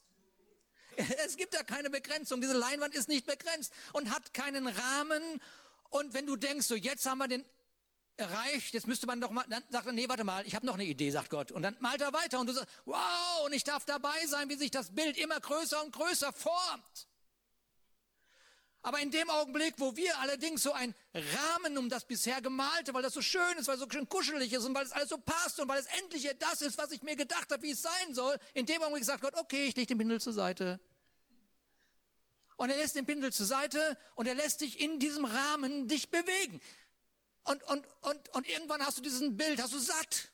[1.25, 2.41] Es gibt da keine Begrenzung.
[2.41, 5.21] Diese Leinwand ist nicht begrenzt und hat keinen Rahmen.
[5.89, 7.45] Und wenn du denkst, so jetzt haben wir den
[8.17, 10.73] erreicht, jetzt müsste man doch mal, dann sagt er, nee, warte mal, ich habe noch
[10.73, 11.51] eine Idee, sagt Gott.
[11.51, 14.55] Und dann malt er weiter und du sagst, wow, und ich darf dabei sein, wie
[14.55, 17.07] sich das Bild immer größer und größer formt.
[18.81, 23.01] Aber in dem Augenblick, wo wir allerdings so einen Rahmen um das bisher Gemalte, weil
[23.01, 25.17] das so schön ist, weil es so schön kuschelig ist und weil es alles so
[25.17, 28.13] passt und weil es endlich das ist, was ich mir gedacht habe, wie es sein
[28.13, 30.79] soll, in dem Augenblick sagt Gott, okay, ich lege den Bindel zur Seite.
[32.55, 36.09] Und er lässt den Bindel zur Seite und er lässt dich in diesem Rahmen dich
[36.09, 36.59] bewegen.
[37.43, 40.31] Und, und, und, und irgendwann hast du diesen Bild, hast du satt.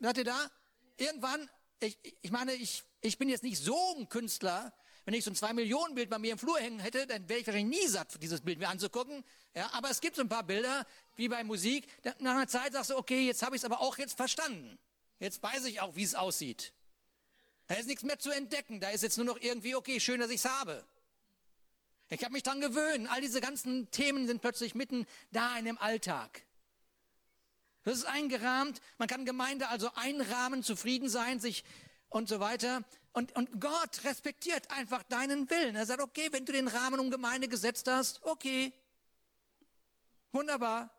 [0.00, 0.50] Seid ihr da?
[0.96, 1.48] Irgendwann,
[1.80, 4.72] ich, ich meine, ich, ich bin jetzt nicht so ein Künstler,
[5.04, 7.80] wenn ich so ein Zwei-Millionen-Bild bei mir im Flur hängen hätte, dann wäre ich wahrscheinlich
[7.80, 9.22] nie satt, dieses Bild mir anzugucken.
[9.54, 10.86] Ja, aber es gibt so ein paar Bilder,
[11.16, 11.86] wie bei Musik.
[12.20, 14.78] Nach einer Zeit sagst du, okay, jetzt habe ich es aber auch jetzt verstanden.
[15.18, 16.72] Jetzt weiß ich auch, wie es aussieht.
[17.66, 18.80] Da ist nichts mehr zu entdecken.
[18.80, 20.84] Da ist jetzt nur noch irgendwie, okay, schön, dass ich es habe.
[22.08, 23.08] Ich habe mich dran gewöhnt.
[23.10, 26.42] All diese ganzen Themen sind plötzlich mitten da in dem Alltag.
[27.84, 28.80] Das ist eingerahmt.
[28.96, 31.64] Man kann Gemeinde also einrahmen, zufrieden sein, sich
[32.14, 32.82] und so weiter.
[33.12, 35.74] Und, und Gott respektiert einfach deinen Willen.
[35.74, 38.72] Er sagt, okay, wenn du den Rahmen um Gemeinde gesetzt hast, okay.
[40.32, 40.90] Wunderbar.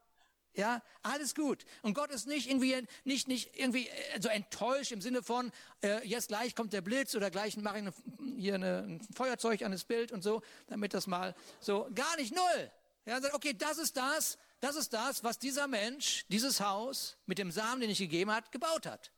[0.54, 1.66] Ja, alles gut.
[1.82, 5.52] Und Gott ist nicht irgendwie, nicht, nicht irgendwie äh, so enttäuscht im Sinne von,
[5.82, 7.94] äh, jetzt gleich kommt der Blitz oder gleich mache ich eine,
[8.38, 12.34] hier eine, ein Feuerzeug an das Bild und so, damit das mal so, gar nicht
[12.34, 12.72] null.
[13.06, 17.38] Ja, sagt, okay, das ist das, das ist das, was dieser Mensch, dieses Haus mit
[17.38, 19.12] dem Samen, den ich gegeben hat, gebaut hat.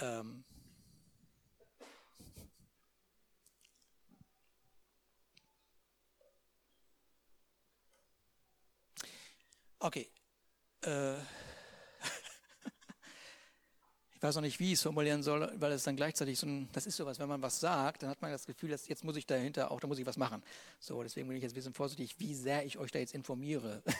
[0.00, 0.44] Ähm,
[9.80, 10.08] Okay.
[10.82, 11.14] Äh,
[14.14, 16.68] ich weiß noch nicht, wie ich es formulieren soll, weil es dann gleichzeitig so ein,
[16.72, 19.16] das ist sowas, wenn man was sagt, dann hat man das Gefühl, dass jetzt muss
[19.16, 20.42] ich dahinter auch, da muss ich was machen.
[20.80, 23.82] So, deswegen bin ich jetzt ein bisschen vorsichtig, wie sehr ich euch da jetzt informiere.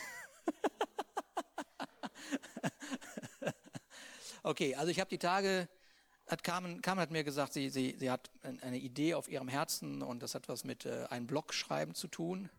[4.43, 5.67] okay, also ich habe die Tage,
[6.29, 8.29] hat Carmen, Carmen hat mir gesagt, sie, sie, sie hat
[8.61, 12.07] eine Idee auf ihrem Herzen und das hat was mit äh, einem Blog schreiben zu
[12.07, 12.49] tun.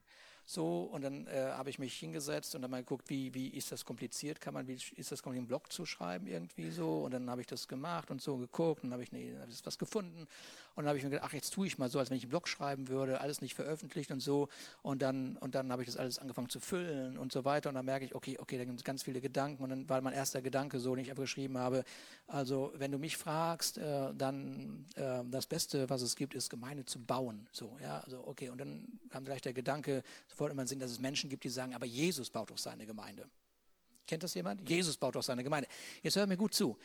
[0.50, 3.70] So, und dann äh, habe ich mich hingesetzt und dann mal geguckt, wie, wie ist
[3.70, 4.40] das kompliziert?
[4.40, 7.04] Kann man, wie ist das kompliziert, einen Blog zu schreiben irgendwie so?
[7.04, 9.64] Und dann habe ich das gemacht und so geguckt und habe ich, nee, hab ich
[9.64, 10.26] was gefunden.
[10.74, 12.24] Und dann habe ich mir gedacht, ach, jetzt tue ich mal so, als wenn ich
[12.24, 14.48] einen Blog schreiben würde, alles nicht veröffentlicht und so.
[14.82, 17.68] Und dann, und dann habe ich das alles angefangen zu füllen und so weiter.
[17.68, 19.62] Und dann merke ich, okay, okay, da gibt es ganz viele Gedanken.
[19.62, 21.84] Und dann war mein erster Gedanke so, den ich einfach geschrieben habe.
[22.26, 26.84] Also, wenn du mich fragst, äh, dann äh, das Beste, was es gibt, ist Gemeinde
[26.84, 27.46] zu bauen.
[27.52, 28.48] So, ja, also okay.
[28.48, 30.02] Und dann kam gleich der Gedanke,
[30.40, 33.28] sofort immer Sinn, dass es Menschen gibt, die sagen, aber Jesus baut doch seine Gemeinde.
[34.06, 34.66] Kennt das jemand?
[34.66, 35.68] Jesus baut doch seine Gemeinde.
[36.02, 36.78] Jetzt hört mir gut zu.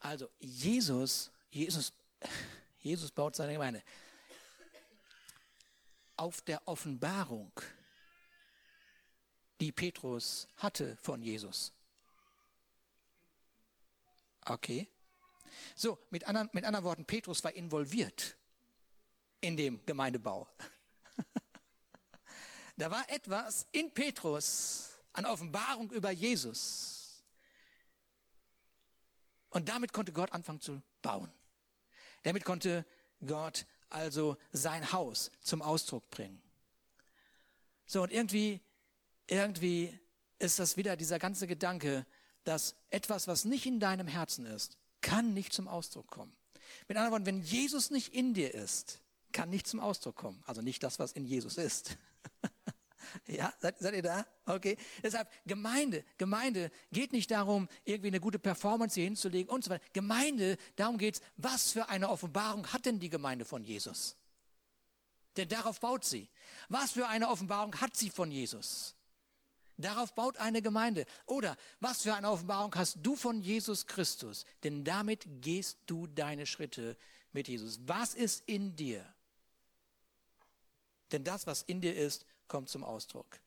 [0.00, 1.92] Also Jesus, Jesus,
[2.78, 3.82] Jesus baut seine Gemeinde.
[6.16, 7.52] Auf der Offenbarung,
[9.60, 11.74] die Petrus hatte von Jesus.
[14.46, 14.88] Okay.
[15.74, 18.38] So, mit anderen, mit anderen Worten, Petrus war involviert
[19.42, 20.48] in dem Gemeindebau.
[22.76, 27.24] Da war etwas in Petrus an Offenbarung über Jesus.
[29.50, 31.32] Und damit konnte Gott anfangen zu bauen.
[32.22, 32.84] Damit konnte
[33.24, 36.42] Gott also sein Haus zum Ausdruck bringen.
[37.86, 38.60] So, und irgendwie,
[39.26, 39.98] irgendwie
[40.38, 42.04] ist das wieder dieser ganze Gedanke,
[42.44, 46.36] dass etwas, was nicht in deinem Herzen ist, kann nicht zum Ausdruck kommen.
[46.88, 49.00] Mit anderen Worten, wenn Jesus nicht in dir ist,
[49.32, 50.42] kann nicht zum Ausdruck kommen.
[50.46, 51.96] Also nicht das, was in Jesus ist.
[53.26, 54.26] Ja, seid, seid ihr da?
[54.46, 54.76] Okay.
[55.02, 59.84] Deshalb, Gemeinde, Gemeinde geht nicht darum, irgendwie eine gute Performance hier hinzulegen und so weiter.
[59.92, 64.16] Gemeinde, darum geht's, was für eine Offenbarung hat denn die Gemeinde von Jesus?
[65.36, 66.28] Denn darauf baut sie.
[66.68, 68.94] Was für eine Offenbarung hat sie von Jesus?
[69.78, 71.04] Darauf baut eine Gemeinde.
[71.26, 74.46] Oder was für eine Offenbarung hast du von Jesus Christus?
[74.64, 76.96] Denn damit gehst du deine Schritte
[77.32, 77.80] mit Jesus.
[77.84, 79.04] Was ist in dir?
[81.12, 83.40] Denn das, was in dir ist, kommt zum Ausdruck.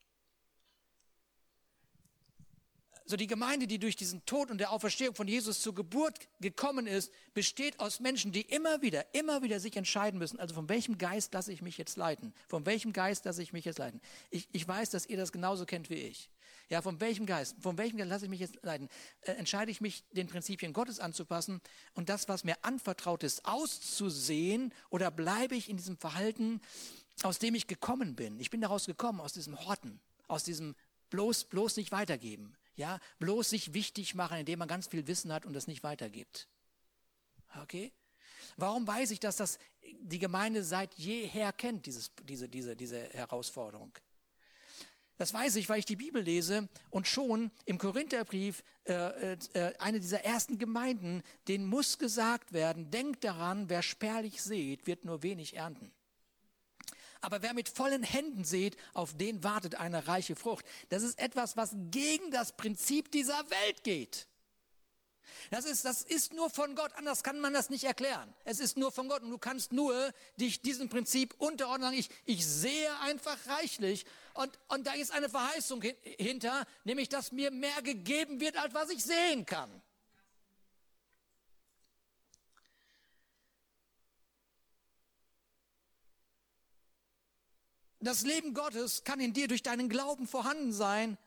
[3.10, 6.86] so die Gemeinde, die durch diesen Tod und der Auferstehung von Jesus zur Geburt gekommen
[6.86, 10.38] ist, besteht aus Menschen, die immer wieder, immer wieder sich entscheiden müssen.
[10.38, 12.32] Also von welchem Geist lasse ich mich jetzt leiten?
[12.48, 14.00] Von welchem Geist lasse ich mich jetzt leiten?
[14.30, 16.30] Ich, ich weiß, dass ihr das genauso kennt wie ich.
[16.70, 17.56] Ja, von welchem Geist?
[17.60, 18.88] Von welchem Geist lasse ich mich jetzt leiten?
[19.22, 21.60] Äh, entscheide ich mich, den Prinzipien Gottes anzupassen
[21.94, 24.72] und das, was mir anvertraut ist, auszusehen?
[24.88, 26.60] Oder bleibe ich in diesem Verhalten,
[27.24, 28.38] aus dem ich gekommen bin?
[28.38, 30.76] Ich bin daraus gekommen, aus diesem Horten, aus diesem
[31.10, 32.54] bloß, bloß nicht weitergeben.
[32.76, 36.46] Ja, bloß sich wichtig machen, indem man ganz viel Wissen hat und das nicht weitergibt.
[37.62, 37.92] Okay?
[38.56, 39.58] Warum weiß ich, dass das
[40.02, 43.92] die Gemeinde seit jeher kennt, dieses, diese, diese, diese Herausforderung?
[45.20, 50.00] Das weiß ich, weil ich die Bibel lese und schon im Korintherbrief äh, äh, eine
[50.00, 55.56] dieser ersten Gemeinden, denen muss gesagt werden, denkt daran, wer spärlich sät, wird nur wenig
[55.56, 55.92] ernten.
[57.20, 60.64] Aber wer mit vollen Händen sät, auf den wartet eine reiche Frucht.
[60.88, 64.26] Das ist etwas, was gegen das Prinzip dieser Welt geht.
[65.50, 68.32] Das ist, das ist nur von Gott, anders kann man das nicht erklären.
[68.44, 71.92] Es ist nur von Gott und du kannst nur dich diesem Prinzip unterordnen.
[71.94, 77.50] Ich, ich sehe einfach reichlich und, und da ist eine Verheißung hinter, nämlich dass mir
[77.50, 79.70] mehr gegeben wird, als was ich sehen kann.
[88.02, 91.18] Das Leben Gottes kann in dir durch deinen Glauben vorhanden sein,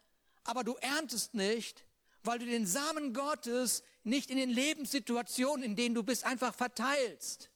[0.43, 1.85] aber du erntest nicht,
[2.23, 7.49] weil du den Samen Gottes nicht in den Lebenssituationen, in denen du bist, einfach verteilst.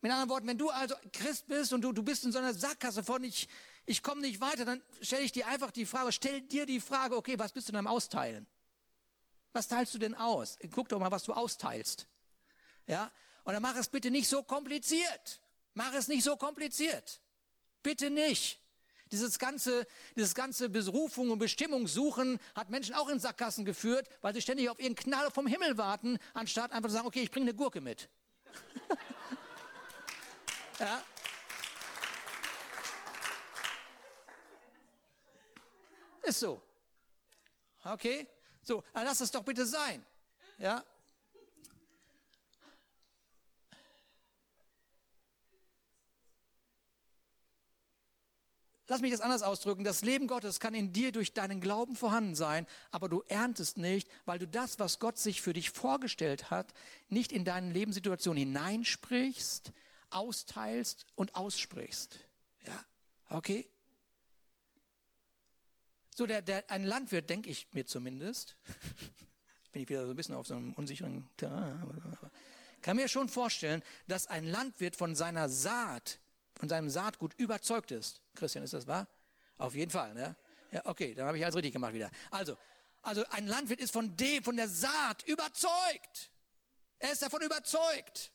[0.00, 2.52] Mit anderen Worten, wenn du also Christ bist und du, du bist in so einer
[2.52, 3.48] Sackgasse von ich,
[3.86, 7.16] ich komme nicht weiter, dann stelle ich dir einfach die Frage, stell dir die Frage,
[7.16, 8.46] okay, was bist du denn am Austeilen?
[9.52, 10.58] Was teilst du denn aus?
[10.72, 12.06] Guck doch mal, was du austeilst.
[12.86, 13.10] Ja?
[13.44, 15.40] Und dann mach es bitte nicht so kompliziert.
[15.74, 17.20] Mach es nicht so kompliziert.
[17.82, 18.60] Bitte nicht.
[19.14, 24.34] Dieses ganze, dieses ganze Berufung und Bestimmung suchen hat Menschen auch in Sackgassen geführt, weil
[24.34, 27.44] sie ständig auf ihren Knall vom Himmel warten, anstatt einfach zu sagen, okay, ich bringe
[27.44, 28.08] eine Gurke mit.
[30.80, 31.00] ja.
[36.24, 36.60] Ist so.
[37.84, 38.26] Okay?
[38.64, 40.04] So, dann lass es doch bitte sein.
[40.58, 40.82] Ja?
[48.86, 49.82] Lass mich das anders ausdrücken.
[49.82, 54.08] Das Leben Gottes kann in dir durch deinen Glauben vorhanden sein, aber du erntest nicht,
[54.26, 56.74] weil du das, was Gott sich für dich vorgestellt hat,
[57.08, 59.72] nicht in deine Lebenssituation hineinsprichst,
[60.10, 62.18] austeilst und aussprichst.
[62.66, 62.84] Ja,
[63.30, 63.66] okay?
[66.14, 68.56] So, der, der, ein Landwirt, denke ich mir zumindest,
[69.72, 71.82] bin ich wieder so ein bisschen auf so einem unsicheren Terrain,
[72.82, 76.20] kann mir schon vorstellen, dass ein Landwirt von seiner Saat
[76.58, 78.20] von seinem Saatgut überzeugt ist.
[78.34, 79.08] Christian, ist das wahr?
[79.58, 80.36] Auf jeden Fall, ne?
[80.70, 82.10] Ja, okay, dann habe ich alles richtig gemacht wieder.
[82.30, 82.56] Also,
[83.02, 86.30] also ein Landwirt ist von dem, von der Saat überzeugt.
[86.98, 88.32] Er ist davon überzeugt.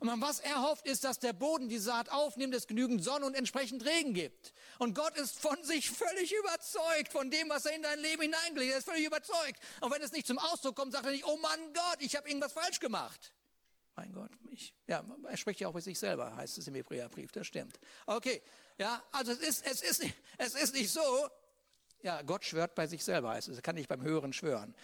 [0.00, 3.34] Und was er hofft, ist, dass der Boden die Saat aufnimmt, es genügend Sonne und
[3.34, 4.54] entsprechend Regen gibt.
[4.78, 8.70] Und Gott ist von sich völlig überzeugt, von dem, was er in dein Leben hineingelegt
[8.70, 8.76] hat.
[8.76, 9.60] Er ist völlig überzeugt.
[9.82, 12.28] Und wenn es nicht zum Ausdruck kommt, sagt er nicht, oh Mann Gott, ich habe
[12.28, 13.32] irgendwas falsch gemacht.
[14.00, 17.32] Mein Gott, ich, ja, er spricht ja auch mit sich selber, heißt es im Hebräerbrief,
[17.32, 17.78] das stimmt.
[18.06, 18.40] Okay,
[18.78, 21.28] ja, also es ist, es ist, nicht, es ist nicht so,
[22.00, 24.74] ja, Gott schwört bei sich selber, heißt es, er kann nicht beim Hören schwören.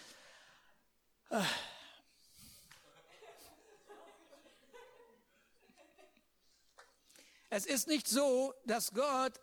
[7.49, 9.41] Es ist nicht so, dass Gott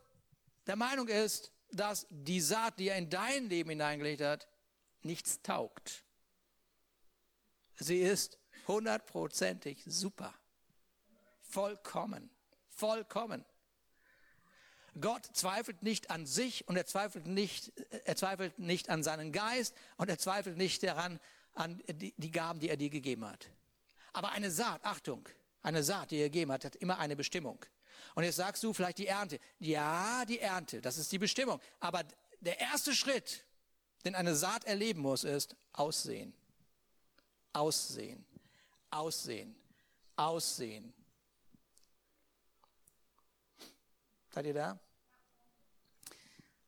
[0.68, 4.46] der Meinung ist, dass die Saat, die er in dein Leben hineingelegt hat,
[5.02, 6.04] nichts taugt.
[7.74, 10.35] Sie ist hundertprozentig super.
[11.40, 12.31] Vollkommen.
[12.68, 13.44] Vollkommen.
[15.00, 17.72] Gott zweifelt nicht an sich und er zweifelt nicht,
[18.05, 21.18] er zweifelt nicht an seinen Geist und er zweifelt nicht daran,
[21.55, 23.50] an die, die Gaben, die er dir gegeben hat.
[24.12, 25.29] Aber eine Saat, Achtung,
[25.62, 27.64] eine Saat, die er gegeben hat, hat immer eine Bestimmung.
[28.14, 29.40] Und jetzt sagst du vielleicht die Ernte.
[29.59, 31.61] Ja, die Ernte, das ist die Bestimmung.
[31.81, 32.05] Aber
[32.40, 33.44] der erste Schritt,
[34.05, 36.35] den eine Saat erleben muss, ist Aussehen.
[37.53, 38.24] Aussehen.
[38.94, 39.57] Aussehen.
[40.14, 40.94] Aussehen.
[44.30, 44.78] Seid ihr da?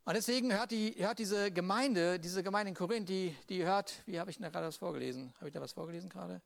[0.04, 4.18] Und deswegen hört, die, hört diese Gemeinde, diese Gemeinde in Korinth, die, die hört, wie
[4.18, 5.32] habe ich denn gerade was vorgelesen?
[5.36, 6.42] Habe ich da was vorgelesen gerade?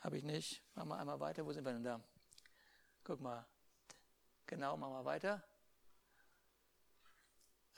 [0.00, 0.62] Habe ich nicht.
[0.74, 1.44] Machen wir einmal weiter.
[1.46, 2.00] Wo sind wir denn da?
[3.02, 3.46] Guck mal.
[4.46, 5.42] Genau, machen wir weiter.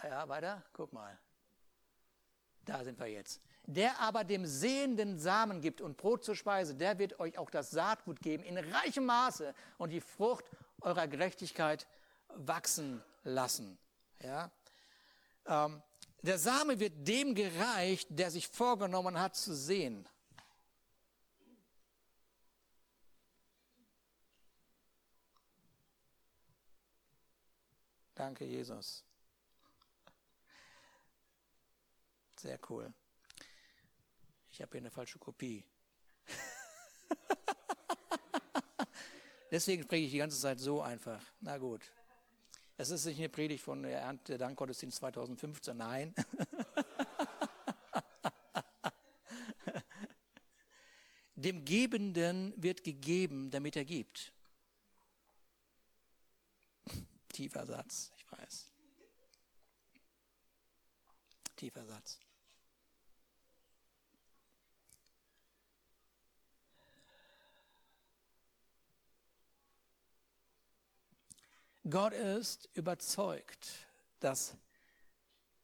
[0.03, 0.65] Ja, weiter.
[0.73, 1.19] Guck mal.
[2.65, 3.41] Da sind wir jetzt.
[3.71, 7.71] Der aber dem sehenden Samen gibt und Brot zur Speise, der wird euch auch das
[7.71, 10.47] Saatgut geben in reichem Maße und die Frucht
[10.81, 11.87] eurer Gerechtigkeit
[12.35, 13.77] wachsen lassen.
[14.23, 14.51] Ja?
[15.45, 15.83] Ähm,
[16.23, 20.09] der Same wird dem gereicht, der sich vorgenommen hat zu sehen.
[28.15, 29.05] Danke, Jesus.
[32.37, 32.95] Sehr cool.
[34.59, 35.65] Ich habe hier eine falsche Kopie.
[39.53, 41.23] Deswegen spreche ich die ganze Zeit so einfach.
[41.41, 41.93] Na gut.
[42.77, 46.13] Es ist nicht eine Predigt von der Ernte Dankgottesdienst 2015, nein.
[51.37, 54.33] Dem Gebenden wird gegeben, damit er gibt.
[57.29, 58.73] Tiefer Satz, ich weiß.
[61.55, 62.19] Tiefer Satz.
[71.91, 73.87] Gott ist überzeugt,
[74.21, 74.57] dass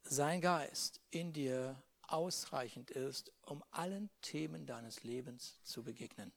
[0.04, 6.32] sein Geist in dir ausreichend ist, um allen Themen deines Lebens zu begegnen.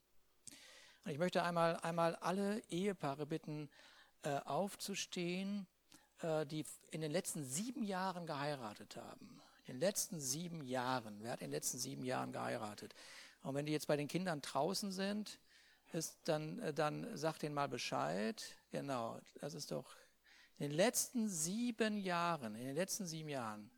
[1.06, 3.70] Und ich möchte einmal, einmal alle Ehepaare bitten,
[4.24, 5.68] äh, aufzustehen,
[6.22, 9.42] äh, die in den letzten sieben Jahren geheiratet haben.
[9.68, 11.20] In den letzten sieben Jahren.
[11.22, 12.94] Wer hat in den letzten sieben Jahren geheiratet?
[13.42, 15.40] Und wenn die jetzt bei den Kindern draußen sind,
[15.94, 18.44] ist, dann, äh, dann sag denen mal Bescheid.
[18.72, 19.96] Genau, das ist doch
[20.60, 23.70] in den letzten sieben Jahren, in den letzten sieben Jahren.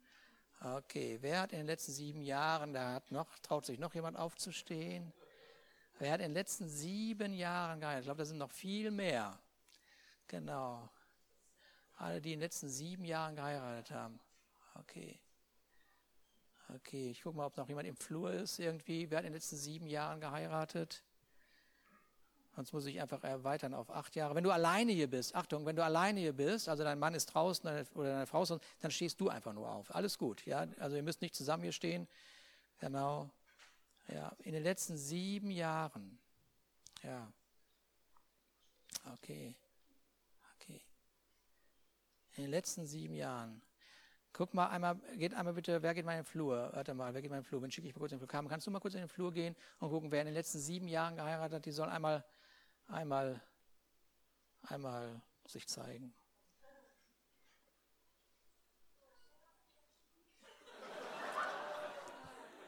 [0.62, 4.18] Okay, wer hat in den letzten sieben Jahren, da hat noch, traut sich noch jemand
[4.18, 5.14] aufzustehen?
[6.00, 8.02] Wer hat in den letzten sieben Jahren geheiratet?
[8.02, 9.40] Ich glaube, das sind noch viel mehr.
[10.28, 10.90] Genau.
[11.98, 14.20] Alle, die in den letzten sieben Jahren geheiratet haben.
[14.76, 15.20] Okay.
[16.76, 19.10] Okay, ich gucke mal, ob noch jemand im Flur ist irgendwie.
[19.10, 21.04] Wer hat in den letzten sieben Jahren geheiratet?
[22.60, 24.36] Sonst muss ich einfach erweitern auf acht Jahre.
[24.36, 27.28] Wenn du alleine hier bist, Achtung, wenn du alleine hier bist, also dein Mann ist
[27.28, 29.96] draußen oder deine Frau ist draußen, dann stehst du einfach nur auf.
[29.96, 30.68] Alles gut, ja.
[30.78, 32.06] Also ihr müsst nicht zusammen hier stehen.
[32.80, 33.30] Genau.
[34.10, 36.20] Ja, in den letzten sieben Jahren.
[37.02, 37.32] Ja.
[39.14, 39.56] Okay.
[40.56, 40.82] Okay.
[42.36, 43.62] In den letzten sieben Jahren.
[44.34, 46.72] Guck mal einmal, geht einmal bitte, wer geht mal in den Flur?
[46.74, 47.62] Warte mal, wer geht mal in den Flur?
[47.62, 48.50] Wenn schicke ich mal kurz in den Flur.
[48.50, 50.90] Kannst du mal kurz in den Flur gehen und gucken, wer in den letzten sieben
[50.90, 51.66] Jahren geheiratet hat?
[51.66, 52.26] Die soll einmal
[52.90, 53.42] einmal,
[54.64, 56.14] einmal sich zeigen.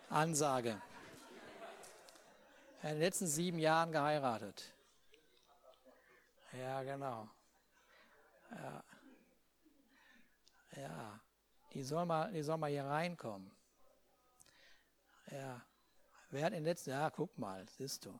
[0.09, 0.81] Ansage.
[2.83, 4.73] In den letzten sieben Jahren geheiratet.
[6.53, 7.29] Ja, genau.
[8.49, 8.83] Ja.
[10.75, 11.19] Ja.
[11.73, 13.51] Die soll mal, die soll mal hier reinkommen.
[15.29, 15.61] Ja.
[16.29, 18.19] Wer hat in den letzten, ja, guck mal, siehst du.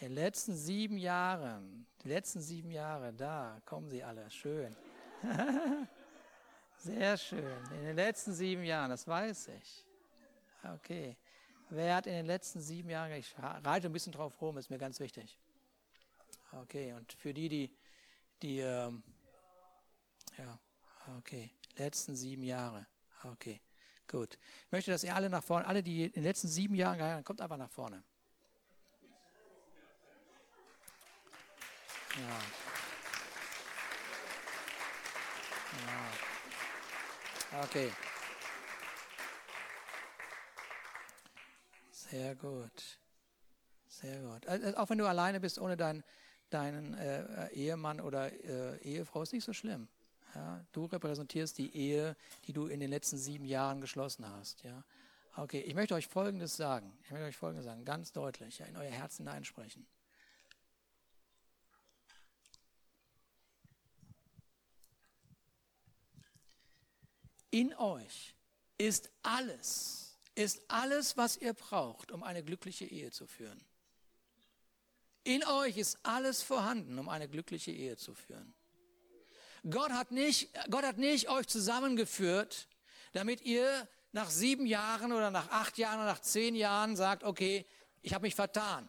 [0.00, 4.74] In den letzten sieben Jahren, die letzten sieben Jahre, da kommen sie alle, schön.
[6.78, 7.64] Sehr schön.
[7.74, 9.84] In den letzten sieben Jahren, das weiß ich.
[10.74, 11.18] Okay.
[11.68, 14.78] Wer hat in den letzten sieben Jahren, ich reite ein bisschen drauf rum, ist mir
[14.78, 15.38] ganz wichtig.
[16.52, 17.76] Okay, und für die, die,
[18.40, 19.02] die, ähm,
[20.38, 20.58] ja,
[21.18, 22.86] okay, letzten sieben Jahre.
[23.22, 23.60] Okay,
[24.08, 24.38] gut.
[24.64, 27.26] Ich möchte, dass ihr alle nach vorne, alle, die in den letzten sieben Jahren geheiratet
[27.26, 28.02] kommt einfach nach vorne.
[32.16, 32.40] Ja.
[37.52, 37.62] ja.
[37.64, 37.92] Okay.
[41.90, 42.98] Sehr gut.
[43.86, 44.46] Sehr gut.
[44.46, 46.02] Also auch wenn du alleine bist, ohne deinen,
[46.48, 49.88] deinen äh, Ehemann oder äh, Ehefrau, ist nicht so schlimm.
[50.34, 50.64] Ja?
[50.72, 54.64] Du repräsentierst die Ehe, die du in den letzten sieben Jahren geschlossen hast.
[54.64, 54.84] Ja?
[55.36, 56.92] Okay, ich möchte euch Folgendes sagen.
[57.04, 59.86] Ich möchte euch Folgendes sagen, ganz deutlich, ja, in euer Herz hineinsprechen.
[67.50, 68.34] In euch
[68.78, 73.60] ist alles, ist alles, was ihr braucht, um eine glückliche Ehe zu führen.
[75.24, 78.54] In euch ist alles vorhanden, um eine glückliche Ehe zu führen.
[79.68, 82.68] Gott hat nicht, Gott hat nicht euch zusammengeführt,
[83.12, 87.66] damit ihr nach sieben Jahren oder nach acht Jahren oder nach zehn Jahren sagt, okay,
[88.00, 88.88] ich habe mich vertan.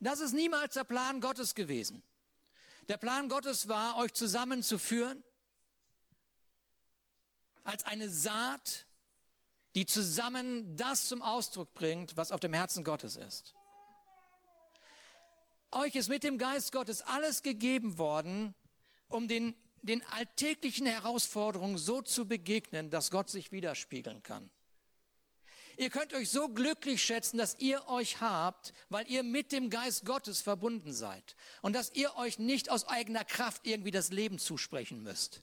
[0.00, 2.02] Das ist niemals der Plan Gottes gewesen.
[2.88, 5.22] Der Plan Gottes war, euch zusammenzuführen
[7.68, 8.86] als eine Saat,
[9.74, 13.54] die zusammen das zum Ausdruck bringt, was auf dem Herzen Gottes ist.
[15.70, 18.54] Euch ist mit dem Geist Gottes alles gegeben worden,
[19.08, 24.48] um den, den alltäglichen Herausforderungen so zu begegnen, dass Gott sich widerspiegeln kann.
[25.76, 30.06] Ihr könnt euch so glücklich schätzen, dass ihr euch habt, weil ihr mit dem Geist
[30.06, 35.02] Gottes verbunden seid und dass ihr euch nicht aus eigener Kraft irgendwie das Leben zusprechen
[35.02, 35.42] müsst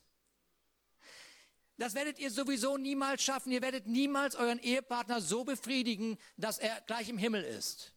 [1.78, 3.52] Das werdet ihr sowieso niemals schaffen.
[3.52, 7.92] Ihr werdet niemals euren Ehepartner so befriedigen, dass er gleich im Himmel ist.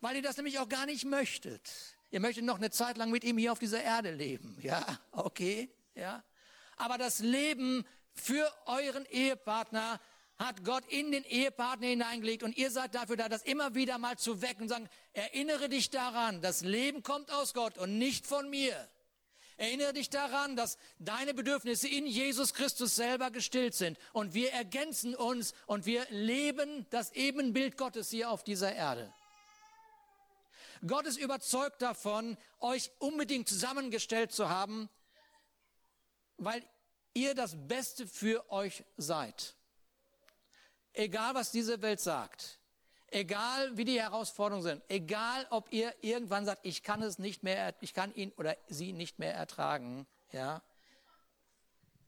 [0.00, 1.70] Weil ihr das nämlich auch gar nicht möchtet.
[2.10, 4.56] Ihr möchtet noch eine Zeit lang mit ihm hier auf dieser Erde leben.
[4.62, 6.24] Ja, okay, ja.
[6.76, 7.84] Aber das Leben
[8.14, 10.00] für euren Ehepartner
[10.38, 14.16] hat Gott in den Ehepartner hineingelegt und ihr seid dafür da, das immer wieder mal
[14.16, 18.48] zu wecken und sagen, erinnere dich daran, das Leben kommt aus Gott und nicht von
[18.48, 18.88] mir.
[19.58, 25.16] Erinnere dich daran, dass deine Bedürfnisse in Jesus Christus selber gestillt sind und wir ergänzen
[25.16, 29.12] uns und wir leben das Ebenbild Gottes hier auf dieser Erde.
[30.86, 34.88] Gott ist überzeugt davon, euch unbedingt zusammengestellt zu haben,
[36.36, 36.62] weil
[37.14, 39.56] ihr das Beste für euch seid.
[40.92, 42.60] Egal, was diese Welt sagt,
[43.10, 47.74] egal wie die Herausforderungen sind, egal, ob ihr irgendwann sagt, ich kann es nicht mehr,
[47.80, 50.62] ich kann ihn oder sie nicht mehr ertragen, ja,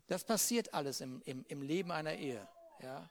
[0.07, 2.47] das passiert alles im, im, im Leben einer Ehe,
[2.83, 3.09] ja.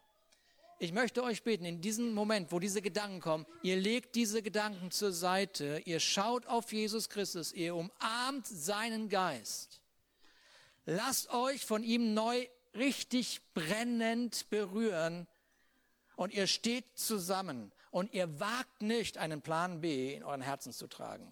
[0.81, 4.91] Ich möchte euch beten, in diesem Moment, wo diese Gedanken kommen, ihr legt diese Gedanken
[4.91, 9.81] zur Seite, ihr schaut auf Jesus Christus, ihr umarmt seinen Geist.
[10.85, 15.27] Lasst euch von ihm neu richtig brennend berühren
[16.19, 20.87] und ihr steht zusammen und ihr wagt nicht, einen Plan B in euren Herzen zu
[20.87, 21.31] tragen.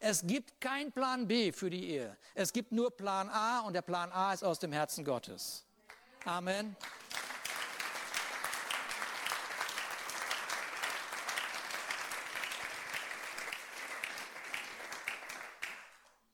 [0.00, 2.18] Es gibt keinen Plan B für die Ehe.
[2.34, 5.64] Es gibt nur Plan A und der Plan A ist aus dem Herzen Gottes.
[6.24, 6.74] Amen.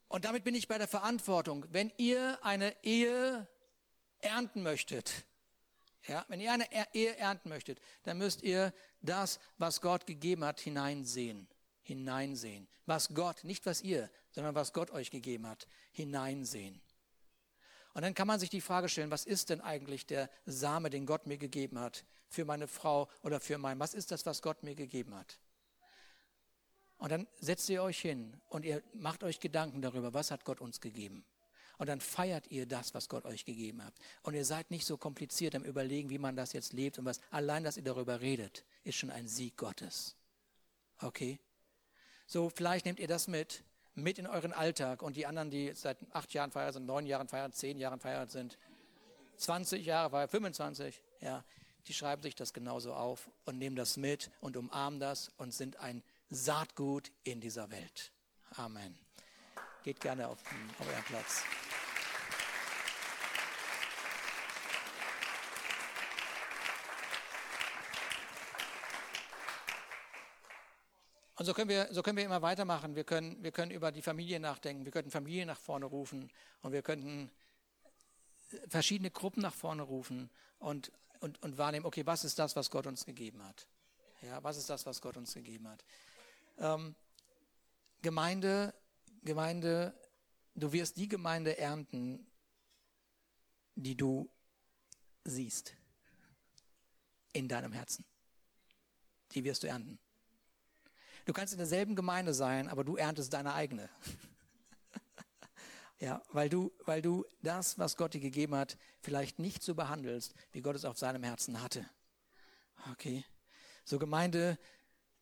[0.09, 1.67] Und damit bin ich bei der Verantwortung.
[1.69, 3.47] Wenn ihr eine Ehe
[4.21, 5.27] ernten möchtet,
[6.09, 10.61] ja, wenn ihr eine Ehe ernten möchtet, dann müsst ihr das, was Gott gegeben hat,
[10.61, 11.47] hineinsehen.
[11.83, 12.67] Hineinsehen.
[12.87, 16.81] Was Gott, nicht was ihr, sondern was Gott euch gegeben hat, hineinsehen.
[17.95, 21.07] Und dann kann man sich die Frage stellen, was ist denn eigentlich der Same, den
[21.07, 24.63] Gott mir gegeben hat, für meine Frau oder für mein, was ist das, was Gott
[24.63, 25.39] mir gegeben hat?
[26.99, 30.61] Und dann setzt ihr euch hin und ihr macht euch Gedanken darüber, was hat Gott
[30.61, 31.25] uns gegeben.
[31.79, 33.95] Und dann feiert ihr das, was Gott euch gegeben hat.
[34.23, 37.21] Und ihr seid nicht so kompliziert am Überlegen, wie man das jetzt lebt und was.
[37.31, 40.17] Allein, dass ihr darüber redet, ist schon ein Sieg Gottes.
[41.01, 41.39] Okay?
[42.27, 43.63] So, vielleicht nehmt ihr das mit,
[43.95, 47.29] mit in euren Alltag und die anderen, die seit acht Jahren verheiratet sind, neun Jahren
[47.29, 48.59] verheiratet, zehn Jahren verheiratet sind,
[49.37, 51.45] 20 Jahre, 25, ja,
[51.87, 55.77] die schreiben sich das genauso auf und nehmen das mit und umarmen das und sind
[55.77, 58.13] ein Saatgut in dieser Welt.
[58.57, 59.08] Amen.
[59.89, 60.39] Geht gerne auf,
[60.81, 61.43] auf euren Platz.
[71.37, 72.97] Und so können wir, so können wir immer weitermachen.
[72.97, 74.85] Wir können, wir können über die Familie nachdenken.
[74.85, 76.31] Wir könnten Familie nach vorne rufen
[76.61, 77.31] und wir könnten
[78.69, 80.29] verschiedene Gruppen nach vorne rufen
[80.59, 83.67] und, und, und wahrnehmen, okay, was ist das, was Gott uns gegeben hat?
[84.21, 85.83] Ja, was ist das, was Gott uns gegeben hat?
[86.59, 86.95] Ähm,
[88.03, 88.75] Gemeinde,
[89.23, 89.95] Gemeinde,
[90.55, 92.27] du wirst die Gemeinde ernten,
[93.75, 94.31] die du
[95.25, 95.75] siehst
[97.33, 98.05] in deinem Herzen.
[99.33, 99.99] Die wirst du ernten.
[101.25, 103.91] Du kannst in derselben Gemeinde sein, aber du erntest deine eigene.
[106.01, 110.35] ja, weil du, weil du das, was Gott dir gegeben hat, vielleicht nicht so behandelst,
[110.53, 111.89] wie Gott es auf seinem Herzen hatte.
[112.93, 113.25] Okay.
[113.85, 114.59] So Gemeinde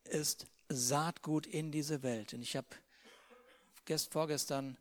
[0.05, 2.33] ist Saatgut in diese Welt.
[2.33, 2.67] Und ich habe
[4.11, 4.77] vorgestern,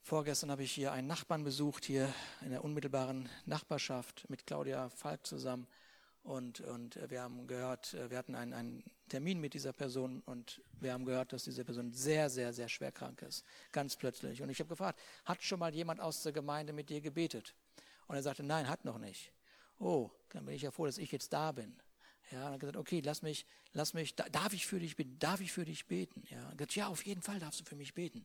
[0.00, 5.26] vorgestern habe ich hier einen Nachbarn besucht, hier in der unmittelbaren Nachbarschaft mit Claudia Falk
[5.26, 5.66] zusammen.
[6.22, 10.94] Und, und wir haben gehört, wir hatten einen, einen Termin mit dieser Person und wir
[10.94, 13.44] haben gehört, dass diese Person sehr, sehr, sehr schwer krank ist.
[13.70, 14.40] Ganz plötzlich.
[14.40, 17.54] Und ich habe gefragt, hat schon mal jemand aus der Gemeinde mit dir gebetet?
[18.06, 19.30] Und er sagte, nein, hat noch nicht.
[19.78, 21.76] Oh, dann bin ich ja froh, dass ich jetzt da bin.
[22.30, 25.18] Ja, und hat gesagt, okay, lass mich, lass mich, darf ich für dich beten?
[25.18, 26.22] Darf ich für dich beten?
[26.30, 28.24] Ja, und gesagt, ja, auf jeden Fall darfst du für mich beten.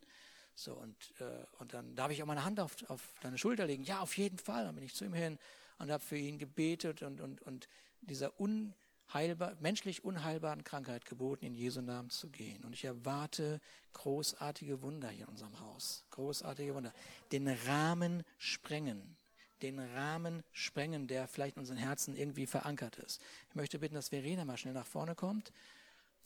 [0.56, 3.84] So, und, äh, und dann darf ich auch meine Hand auf, auf deine Schulter legen.
[3.84, 4.66] Ja, auf jeden Fall.
[4.66, 5.38] Dann bin ich zu ihm hin
[5.80, 7.68] und habe für ihn gebetet und, und, und
[8.02, 12.64] dieser unheilbar, menschlich unheilbaren Krankheit geboten, in Jesu Namen zu gehen.
[12.64, 13.60] Und ich erwarte
[13.94, 16.06] großartige Wunder hier in unserem Haus.
[16.12, 16.94] Großartige Wunder.
[17.32, 19.18] Den Rahmen sprengen
[19.62, 23.22] den Rahmen sprengen, der vielleicht in unseren Herzen irgendwie verankert ist.
[23.50, 25.52] Ich möchte bitten, dass Verena mal schnell nach vorne kommt.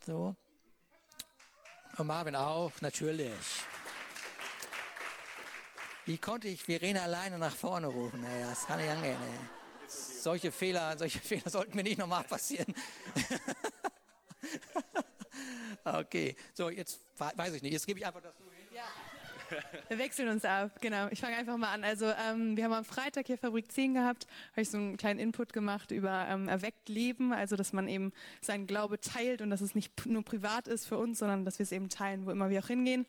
[0.06, 0.36] So.
[1.98, 3.32] Und Marvin auch, natürlich.
[6.06, 8.22] Wie konnte ich Verena alleine nach vorne rufen?
[8.22, 9.18] Naja, das kann ich angehen.
[9.88, 12.74] Solche Fehler, solche Fehler sollten mir nicht nochmal passieren.
[15.84, 17.74] okay, so jetzt weiß ich nicht.
[17.74, 18.68] Jetzt gebe ich einfach das so hin.
[18.74, 18.86] Ja.
[19.88, 21.08] Wir wechseln uns ab, genau.
[21.12, 21.84] Ich fange einfach mal an.
[21.84, 25.20] Also ähm, wir haben am Freitag hier Fabrik 10 gehabt, habe ich so einen kleinen
[25.20, 29.62] Input gemacht über ähm, erweckt Leben, also dass man eben seinen Glaube teilt und dass
[29.62, 32.50] es nicht nur privat ist für uns, sondern dass wir es eben teilen, wo immer
[32.50, 33.06] wir auch hingehen.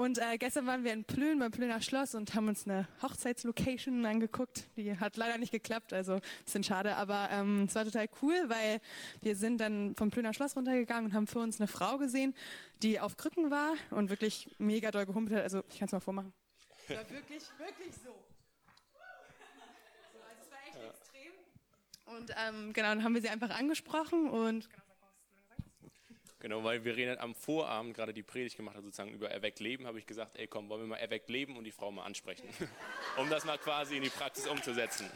[0.00, 4.06] Und äh, gestern waren wir in Plön beim Plöner Schloss und haben uns eine Hochzeitslocation
[4.06, 4.64] angeguckt.
[4.78, 8.44] Die hat leider nicht geklappt, also ein bisschen schade, aber ähm, es war total cool,
[8.46, 8.80] weil
[9.20, 12.34] wir sind dann vom Plöner Schloss runtergegangen und haben für uns eine Frau gesehen,
[12.82, 15.42] die auf Krücken war und wirklich mega doll gehumpelt hat.
[15.42, 16.32] Also ich kann es mal vormachen.
[16.88, 18.08] Es war wirklich, wirklich so.
[18.08, 18.98] so
[20.18, 20.88] also es war echt ja.
[20.88, 21.32] extrem.
[22.16, 24.89] Und ähm, genau, dann haben wir sie einfach angesprochen und genau,
[26.40, 29.86] Genau, weil wir reden am Vorabend gerade die Predigt gemacht hat, sozusagen über erweckt leben,
[29.86, 32.48] habe ich gesagt, ey komm, wollen wir mal erweckt leben und die Frau mal ansprechen,
[33.18, 35.08] um das mal quasi in die Praxis umzusetzen.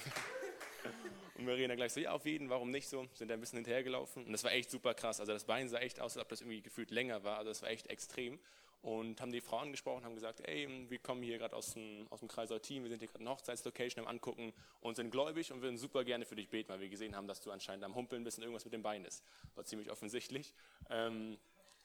[1.36, 3.06] Und wir reden dann gleich so, ja, auf jeden, warum nicht so?
[3.14, 4.24] Sind da ein bisschen hinterhergelaufen.
[4.24, 5.18] Und das war echt super krass.
[5.18, 7.38] Also das Bein sah echt aus, als ob das irgendwie gefühlt länger war.
[7.38, 8.38] Also das war echt extrem
[8.84, 12.20] und haben die Frau angesprochen, haben gesagt, ey, wir kommen hier gerade aus dem, aus
[12.20, 15.62] dem Kreisau Team, wir sind hier gerade in Hochzeitslocation am angucken und sind gläubig und
[15.62, 18.24] würden super gerne für dich beten, weil wir gesehen haben, dass du anscheinend am Humpeln
[18.24, 19.24] bist und irgendwas mit dem Bein ist.
[19.54, 20.52] War ziemlich offensichtlich.
[20.90, 21.38] Ähm,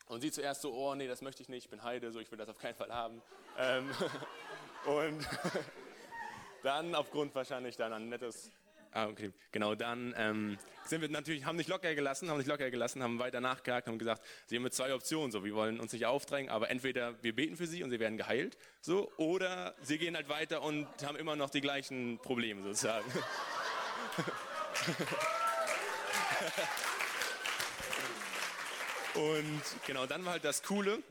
[0.07, 2.29] und sie zuerst so, oh nee, das möchte ich nicht, ich bin Heide, so ich
[2.31, 3.21] will das auf keinen Fall haben.
[3.57, 3.89] Ähm,
[4.85, 5.25] und
[6.63, 8.51] dann aufgrund wahrscheinlich dann ein nettes
[8.91, 9.31] Ah, okay.
[9.51, 13.19] Genau, dann ähm, sind wir natürlich, haben nicht locker gelassen, haben nicht locker gelassen, haben
[13.19, 16.71] weiter nachgehakt, haben gesagt, sie haben zwei Optionen, so, wir wollen uns nicht aufdrängen, aber
[16.71, 20.63] entweder wir beten für sie und sie werden geheilt, so, oder sie gehen halt weiter
[20.63, 23.05] und haben immer noch die gleichen Probleme sozusagen.
[29.13, 31.03] und genau, dann war halt das Coole,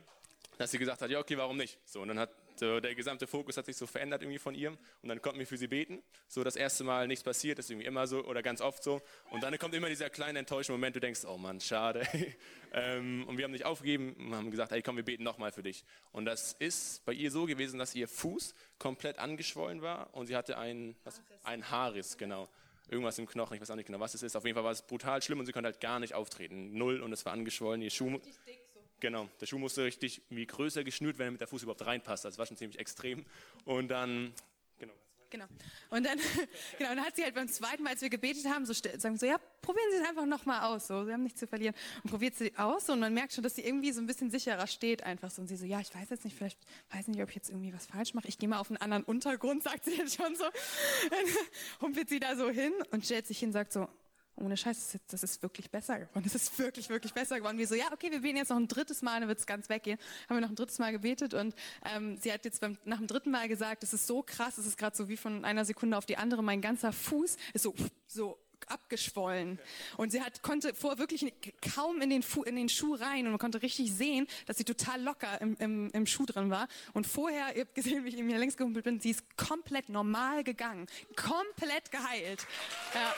[0.57, 1.79] dass sie gesagt hat, ja okay, warum nicht?
[1.85, 2.29] So, und dann hat
[2.59, 4.69] so, der gesamte Fokus hat sich so verändert irgendwie von ihr
[5.01, 6.03] und dann konnten wir für sie beten.
[6.27, 9.01] So das erste Mal nichts passiert, das ist irgendwie immer so oder ganz oft so.
[9.31, 12.07] Und dann kommt immer dieser kleine enttäuschende Moment, du denkst, oh Mann, schade.
[12.73, 15.63] ähm, und wir haben nicht aufgegeben und haben gesagt, hey komm, wir beten nochmal für
[15.63, 15.85] dich.
[16.11, 20.35] Und das ist bei ihr so gewesen, dass ihr Fuß komplett angeschwollen war und sie
[20.35, 22.49] hatte einen, was, einen Haarriss, genau
[22.91, 24.35] irgendwas im Knochen, ich weiß auch nicht genau, was es ist.
[24.35, 26.77] Auf jeden Fall war es brutal schlimm und sie konnte halt gar nicht auftreten.
[26.77, 27.81] Null und es war angeschwollen.
[27.81, 28.19] Ihr Schuh,
[28.99, 32.25] Genau, der Schuh musste richtig wie größer geschnürt werden, damit der Fuß überhaupt reinpasst.
[32.25, 33.25] Das war schon ziemlich extrem.
[33.63, 34.33] Und dann,
[34.77, 34.93] genau.
[35.29, 35.45] Genau.
[35.89, 36.17] Und dann,
[36.77, 39.25] genau, dann hat sie halt beim zweiten Mal, als wir gebetet haben, so sagen so,
[39.25, 41.75] ja, probieren Sie es einfach nochmal aus, so, Sie haben nichts zu verlieren.
[42.03, 44.67] Und probiert sie aus und man merkt schon, dass sie irgendwie so ein bisschen sicherer
[44.67, 45.41] steht einfach so.
[45.41, 46.59] Und sie so, ja, ich weiß jetzt nicht, vielleicht
[46.91, 48.27] weiß nicht, ob ich jetzt irgendwie was falsch mache.
[48.27, 50.45] Ich gehe mal auf einen anderen Untergrund, sagt sie jetzt schon so.
[51.09, 51.25] Dann
[51.81, 53.87] humpelt sie da so hin und stellt sich hin, sagt so,
[54.39, 56.23] ohne Scheiß, das ist wirklich besser geworden.
[56.23, 57.57] Das ist wirklich, wirklich besser geworden.
[57.57, 59.69] Wir so, ja, okay, wir beten jetzt noch ein drittes Mal, dann wird es ganz
[59.69, 59.99] weggehen.
[60.27, 61.55] Haben wir noch ein drittes Mal gebetet und
[61.95, 64.65] ähm, sie hat jetzt beim, nach dem dritten Mal gesagt, es ist so krass, es
[64.65, 67.73] ist gerade so wie von einer Sekunde auf die andere, mein ganzer Fuß ist so,
[68.07, 68.37] so
[68.67, 69.59] abgeschwollen.
[69.97, 71.33] Und sie hat, konnte vor wirklich
[71.75, 74.63] kaum in den, Fu in den Schuh rein und man konnte richtig sehen, dass sie
[74.63, 76.67] total locker im, im, im Schuh drin war.
[76.93, 80.43] Und vorher, ihr habt gesehen, wie ich mir längst gehumpelt bin, sie ist komplett normal
[80.43, 80.87] gegangen.
[81.15, 82.45] Komplett geheilt.
[82.93, 83.13] Ja.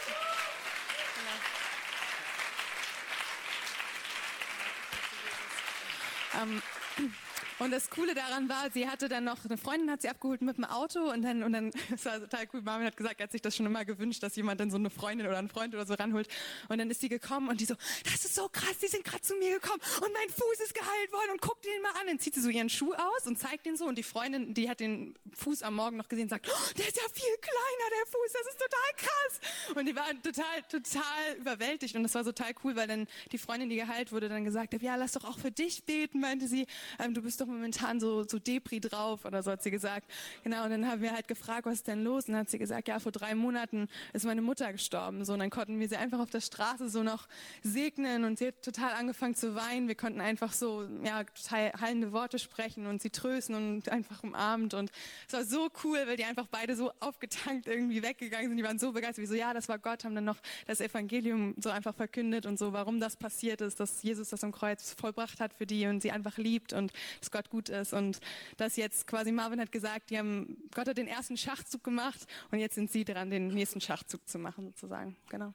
[6.40, 6.62] Um,
[7.62, 10.58] Und das Coole daran war, sie hatte dann noch, eine Freundin hat sie abgeholt mit
[10.58, 13.32] dem Auto und dann, und dann, das war total cool, Marvin hat gesagt, er hat
[13.32, 15.86] sich das schon immer gewünscht, dass jemand dann so eine Freundin oder einen Freund oder
[15.86, 16.28] so ranholt.
[16.70, 19.22] Und dann ist sie gekommen und die so, das ist so krass, die sind gerade
[19.22, 22.08] zu mir gekommen und mein Fuß ist geheilt worden und guckt den mal an.
[22.08, 24.68] Dann zieht sie so ihren Schuh aus und zeigt den so und die Freundin, die
[24.68, 28.08] hat den Fuß am Morgen noch gesehen, sagt, oh, der ist ja viel kleiner, der
[28.08, 29.76] Fuß, das ist total krass.
[29.76, 33.70] Und die waren total, total überwältigt und das war total cool, weil dann die Freundin,
[33.70, 36.66] die geheilt wurde, dann gesagt hat, ja, lass doch auch für dich beten, meinte sie,
[36.98, 40.10] ähm, du bist doch momentan so, so Depri drauf oder so hat sie gesagt.
[40.44, 42.28] Genau, und dann haben wir halt gefragt, was ist denn los?
[42.28, 45.26] Und dann hat sie gesagt, ja, vor drei Monaten ist meine Mutter gestorben.
[45.26, 47.28] So, und dann konnten wir sie einfach auf der Straße so noch
[47.64, 49.88] segnen und sie hat total angefangen zu weinen.
[49.88, 54.74] Wir konnten einfach so, ja, total heilende Worte sprechen und sie trösten und einfach umarmt
[54.74, 54.92] und
[55.28, 58.58] es war so cool, weil die einfach beide so aufgetankt irgendwie weggegangen sind.
[58.58, 60.38] Die waren so begeistert, wie so, ja, das war Gott, haben dann noch
[60.68, 64.52] das Evangelium so einfach verkündet und so, warum das passiert ist, dass Jesus das am
[64.52, 68.20] Kreuz vollbracht hat für die und sie einfach liebt und dass Gott gut ist und
[68.58, 72.60] dass jetzt quasi Marvin hat gesagt, die haben, Gott hat den ersten Schachzug gemacht und
[72.60, 75.16] jetzt sind sie dran, den nächsten Schachzug zu machen sozusagen.
[75.30, 75.54] Genau.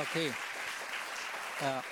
[0.00, 0.32] Okay.
[1.60, 1.84] Ja.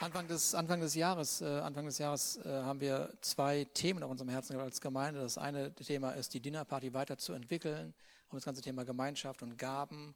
[0.00, 4.10] Anfang des, Anfang des Jahres, äh, Anfang des Jahres äh, haben wir zwei Themen auf
[4.10, 5.20] unserem Herzen als Gemeinde.
[5.20, 7.92] Das eine Thema ist, die Dinnerparty weiterzuentwickeln,
[8.30, 10.14] um das ganze Thema Gemeinschaft und Gaben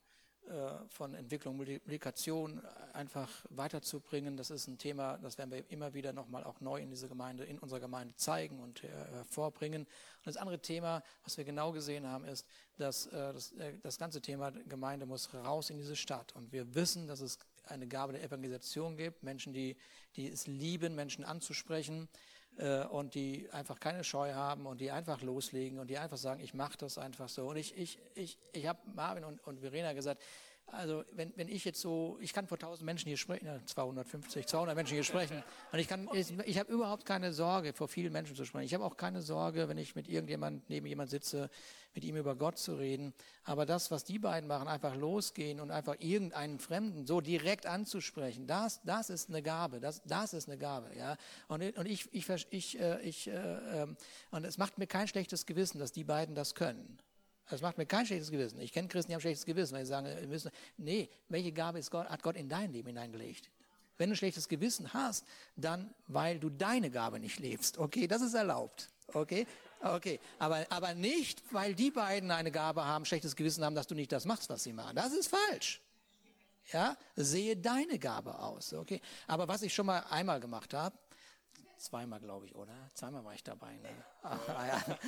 [0.89, 2.61] von Entwicklung, Multiplikation
[2.93, 4.37] einfach weiterzubringen.
[4.37, 7.45] Das ist ein Thema, das werden wir immer wieder nochmal auch neu in diese Gemeinde,
[7.45, 9.83] in unserer Gemeinde zeigen und äh, hervorbringen.
[9.83, 14.21] Und das andere Thema, was wir genau gesehen haben, ist, dass äh, das, das ganze
[14.21, 16.35] Thema Gemeinde muss raus in diese Stadt.
[16.37, 19.77] Und wir wissen, dass es eine Gabe der Evangelisation gibt, Menschen, die,
[20.17, 22.09] die es lieben, Menschen anzusprechen
[22.59, 26.41] äh, und die einfach keine Scheu haben und die einfach loslegen und die einfach sagen,
[26.41, 27.49] ich mache das einfach so.
[27.49, 30.23] Und ich, ich, ich, ich habe Marvin und, und Verena gesagt,
[30.67, 34.75] also wenn, wenn ich jetzt so, ich kann vor 1000 Menschen hier sprechen, 250, 200
[34.75, 35.43] Menschen hier sprechen
[35.73, 38.67] und ich kann, ich, ich habe überhaupt keine Sorge, vor vielen Menschen zu sprechen.
[38.67, 41.51] Ich habe auch keine Sorge, wenn ich mit irgendjemand neben jemand sitze,
[41.95, 43.15] mit ihm über Gott zu reden.
[43.45, 48.47] Aber das, was die beiden machen, einfach losgehen und einfach irgendeinen Fremden so direkt anzusprechen,
[48.47, 49.81] das, das ist eine Gabe.
[49.81, 51.17] Das, das ist eine Gabe, ja.
[51.49, 53.97] Und, und ich, ich, ich, äh, ich, äh, ähm,
[54.31, 56.99] und es macht mir kein schlechtes Gewissen, dass die beiden das können.
[57.51, 58.59] Das macht mir kein schlechtes Gewissen.
[58.61, 61.79] Ich kenne Christen, die haben schlechtes Gewissen, weil sie sagen, wir müssen, nee, welche Gabe
[61.79, 63.51] ist Gott, hat Gott in dein Leben hineingelegt?
[63.97, 65.25] Wenn du ein schlechtes Gewissen hast,
[65.55, 67.79] dann weil du deine Gabe nicht lebst.
[67.79, 68.91] Okay, das ist erlaubt.
[69.13, 69.47] Okay,
[69.83, 73.95] okay, aber, aber nicht, weil die beiden eine Gabe haben, schlechtes Gewissen haben, dass du
[73.95, 74.97] nicht das machst, was sie machen.
[74.97, 75.83] Das ist falsch.
[76.73, 78.73] Ja, sehe deine Gabe aus.
[78.73, 80.97] Okay, aber was ich schon mal einmal gemacht habe,
[81.77, 82.73] zweimal glaube ich, oder?
[82.95, 83.77] Zweimal war ich dabei.
[83.77, 83.91] Ne?
[84.23, 84.99] Ach, ja.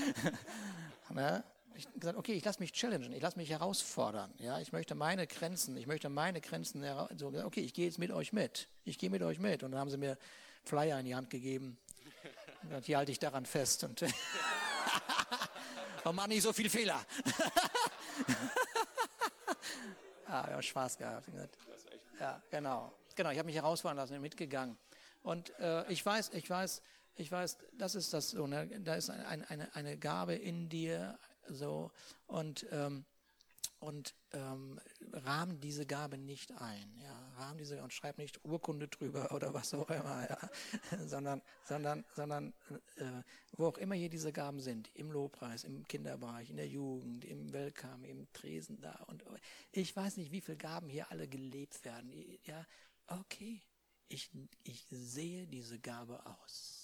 [1.15, 1.45] ne?
[1.75, 4.33] Ich gesagt, okay, ich lasse mich challengen, ich lasse mich herausfordern.
[4.39, 6.85] Ja, ich möchte meine Grenzen, ich möchte meine Grenzen,
[7.17, 8.69] so, okay, ich gehe jetzt mit euch mit.
[8.85, 9.63] Ich gehe mit euch mit.
[9.63, 10.17] Und dann haben sie mir
[10.65, 11.79] Flyer in die Hand gegeben.
[12.71, 14.03] Und hier halte ich daran fest und,
[16.05, 17.05] und mach nicht so viel Fehler.
[20.29, 21.29] ja, wir haben Spaß gehabt.
[22.19, 22.93] Ja, genau.
[23.15, 24.77] Genau, ich habe mich herausfordern lassen, mitgegangen.
[25.23, 26.83] Und äh, ich weiß, ich weiß,
[27.17, 28.67] ich weiß, das ist das so, ne?
[28.81, 31.19] da ist eine, eine, eine Gabe in dir,
[31.49, 31.91] so.
[32.27, 33.05] Und ähm,
[33.79, 34.81] und ähm,
[35.13, 39.75] rahmen diese Gabe nicht ein, ja, rahmen diese und schreib nicht Urkunde drüber oder was
[39.75, 40.39] auch immer, ja,
[41.07, 42.55] sondern, sondern, sondern
[42.97, 43.23] äh,
[43.53, 47.53] wo auch immer hier diese Gaben sind, im Lobpreis, im Kinderbereich, in der Jugend, im
[47.53, 49.25] Welcome, im Tresen da und
[49.73, 52.11] ich weiß nicht, wie viele Gaben hier alle gelebt werden,
[52.45, 52.67] ja,
[53.09, 53.61] okay,
[54.09, 54.31] ich,
[54.63, 56.76] ich sehe diese Gabe aus,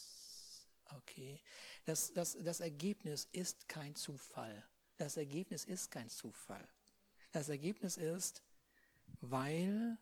[0.96, 1.40] okay,
[1.84, 4.64] das, das, das Ergebnis ist kein Zufall.
[4.96, 6.66] Das Ergebnis ist kein Zufall.
[7.32, 8.42] Das Ergebnis ist,
[9.20, 9.98] weil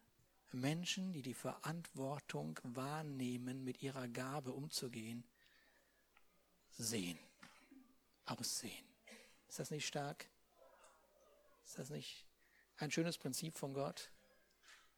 [0.52, 5.24] Menschen, die die Verantwortung wahrnehmen, mit ihrer Gabe umzugehen,
[6.70, 7.18] sehen,
[8.24, 8.86] aussehen.
[9.48, 10.26] Ist das nicht stark?
[11.64, 12.26] Ist das nicht
[12.78, 14.10] ein schönes Prinzip von Gott?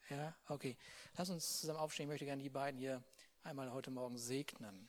[0.09, 0.77] Ja, okay.
[1.17, 2.05] Lass uns zusammen aufstehen.
[2.05, 3.03] Ich möchte gerne die beiden hier
[3.43, 4.89] einmal heute Morgen segnen.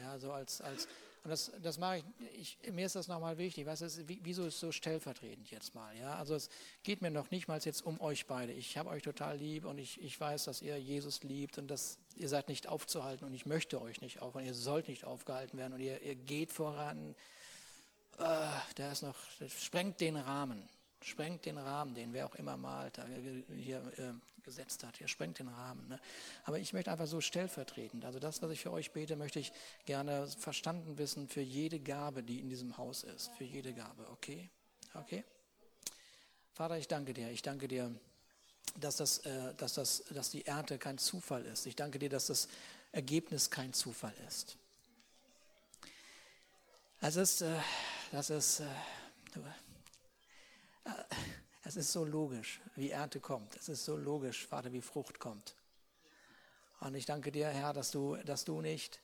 [0.00, 0.86] Ja, so als, als,
[1.24, 2.02] und das, das mache
[2.34, 5.96] ich, ich, mir ist das nochmal wichtig, was ist, wieso ist so stellvertretend jetzt mal,
[5.96, 6.48] ja, also es
[6.82, 9.78] geht mir noch nicht mal jetzt um euch beide, ich habe euch total lieb und
[9.78, 13.46] ich, ich weiß, dass ihr Jesus liebt und dass ihr seid nicht aufzuhalten und ich
[13.46, 17.14] möchte euch nicht aufhalten, ihr sollt nicht aufgehalten werden und ihr, ihr geht voran,
[18.18, 19.16] äh, der ist noch,
[19.48, 20.68] sprengt den Rahmen,
[21.02, 23.00] sprengt den Rahmen, den wer auch immer malt,
[23.54, 24.12] hier äh,
[24.46, 24.98] gesetzt hat.
[25.02, 25.86] Er sprengt den Rahmen.
[25.88, 26.00] Ne?
[26.44, 29.52] Aber ich möchte einfach so stellvertretend, also das, was ich für euch bete, möchte ich
[29.84, 33.30] gerne verstanden wissen für jede Gabe, die in diesem Haus ist.
[33.36, 34.48] Für jede Gabe, okay?
[34.94, 35.24] Okay?
[36.54, 37.30] Vater, ich danke dir.
[37.30, 37.94] Ich danke dir,
[38.76, 41.66] dass, das, äh, dass, das, dass die Ernte kein Zufall ist.
[41.66, 42.48] Ich danke dir, dass das
[42.92, 44.56] Ergebnis kein Zufall ist.
[47.00, 47.58] Das ist, äh,
[48.12, 48.64] das ist, äh,
[51.66, 53.56] es ist so logisch, wie Ernte kommt.
[53.56, 55.56] Es ist so logisch, Vater, wie Frucht kommt.
[56.78, 59.00] Und ich danke dir, Herr, dass du, dass du nicht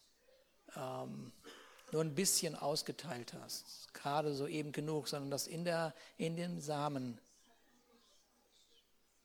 [0.76, 1.32] ähm,
[1.90, 6.60] nur ein bisschen ausgeteilt hast, gerade so eben genug, sondern dass in, der, in dem
[6.60, 7.18] Samen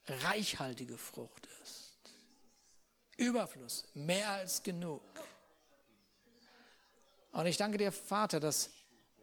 [0.08, 1.94] reichhaltige Frucht ist.
[3.18, 5.04] Überfluss, mehr als genug.
[7.34, 8.72] Und ich danke dir, Vater, dass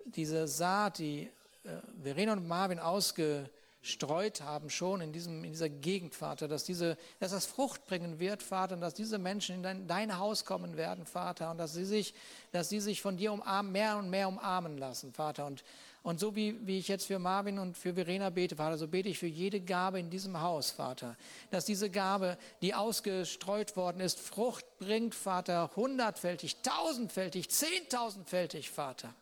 [0.04, 1.32] diese Saat, die
[1.64, 3.50] äh, Verena und Marvin ausge,
[3.84, 8.18] streut haben schon in, diesem, in dieser Gegend, Vater, dass, diese, dass das Frucht bringen
[8.18, 11.74] wird, Vater, und dass diese Menschen in dein, dein Haus kommen werden, Vater, und dass
[11.74, 12.14] sie sich,
[12.50, 15.44] dass sie sich von dir umarmen, mehr und mehr umarmen lassen, Vater.
[15.44, 15.64] Und,
[16.02, 19.10] und so wie, wie ich jetzt für Marvin und für Verena bete, Vater, so bete
[19.10, 21.16] ich für jede Gabe in diesem Haus, Vater,
[21.50, 29.14] dass diese Gabe, die ausgestreut worden ist, Frucht bringt, Vater, hundertfältig, tausendfältig, zehntausendfältig, Vater.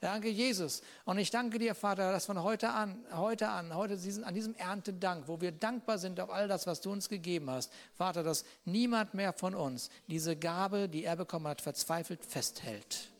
[0.00, 0.82] Danke, Jesus.
[1.04, 4.54] Und ich danke dir, Vater, dass von heute an, heute an, heute diesen, an diesem
[4.54, 8.46] Erntedank, wo wir dankbar sind auf all das, was du uns gegeben hast, Vater, dass
[8.64, 13.10] niemand mehr von uns diese Gabe, die er bekommen hat, verzweifelt festhält,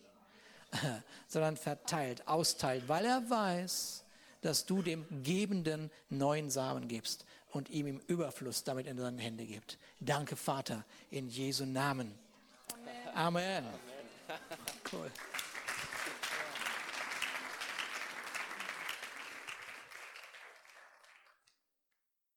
[1.27, 4.03] sondern verteilt, austeilt, weil er weiß,
[4.41, 9.45] dass du dem Gebenden neuen Samen gibst und ihm im Überfluss damit in seine Hände
[9.45, 9.77] gibt.
[9.99, 12.11] Danke, Vater, in Jesu Namen.
[13.13, 13.63] Amen.
[13.63, 13.65] Amen.
[14.91, 15.11] Cool.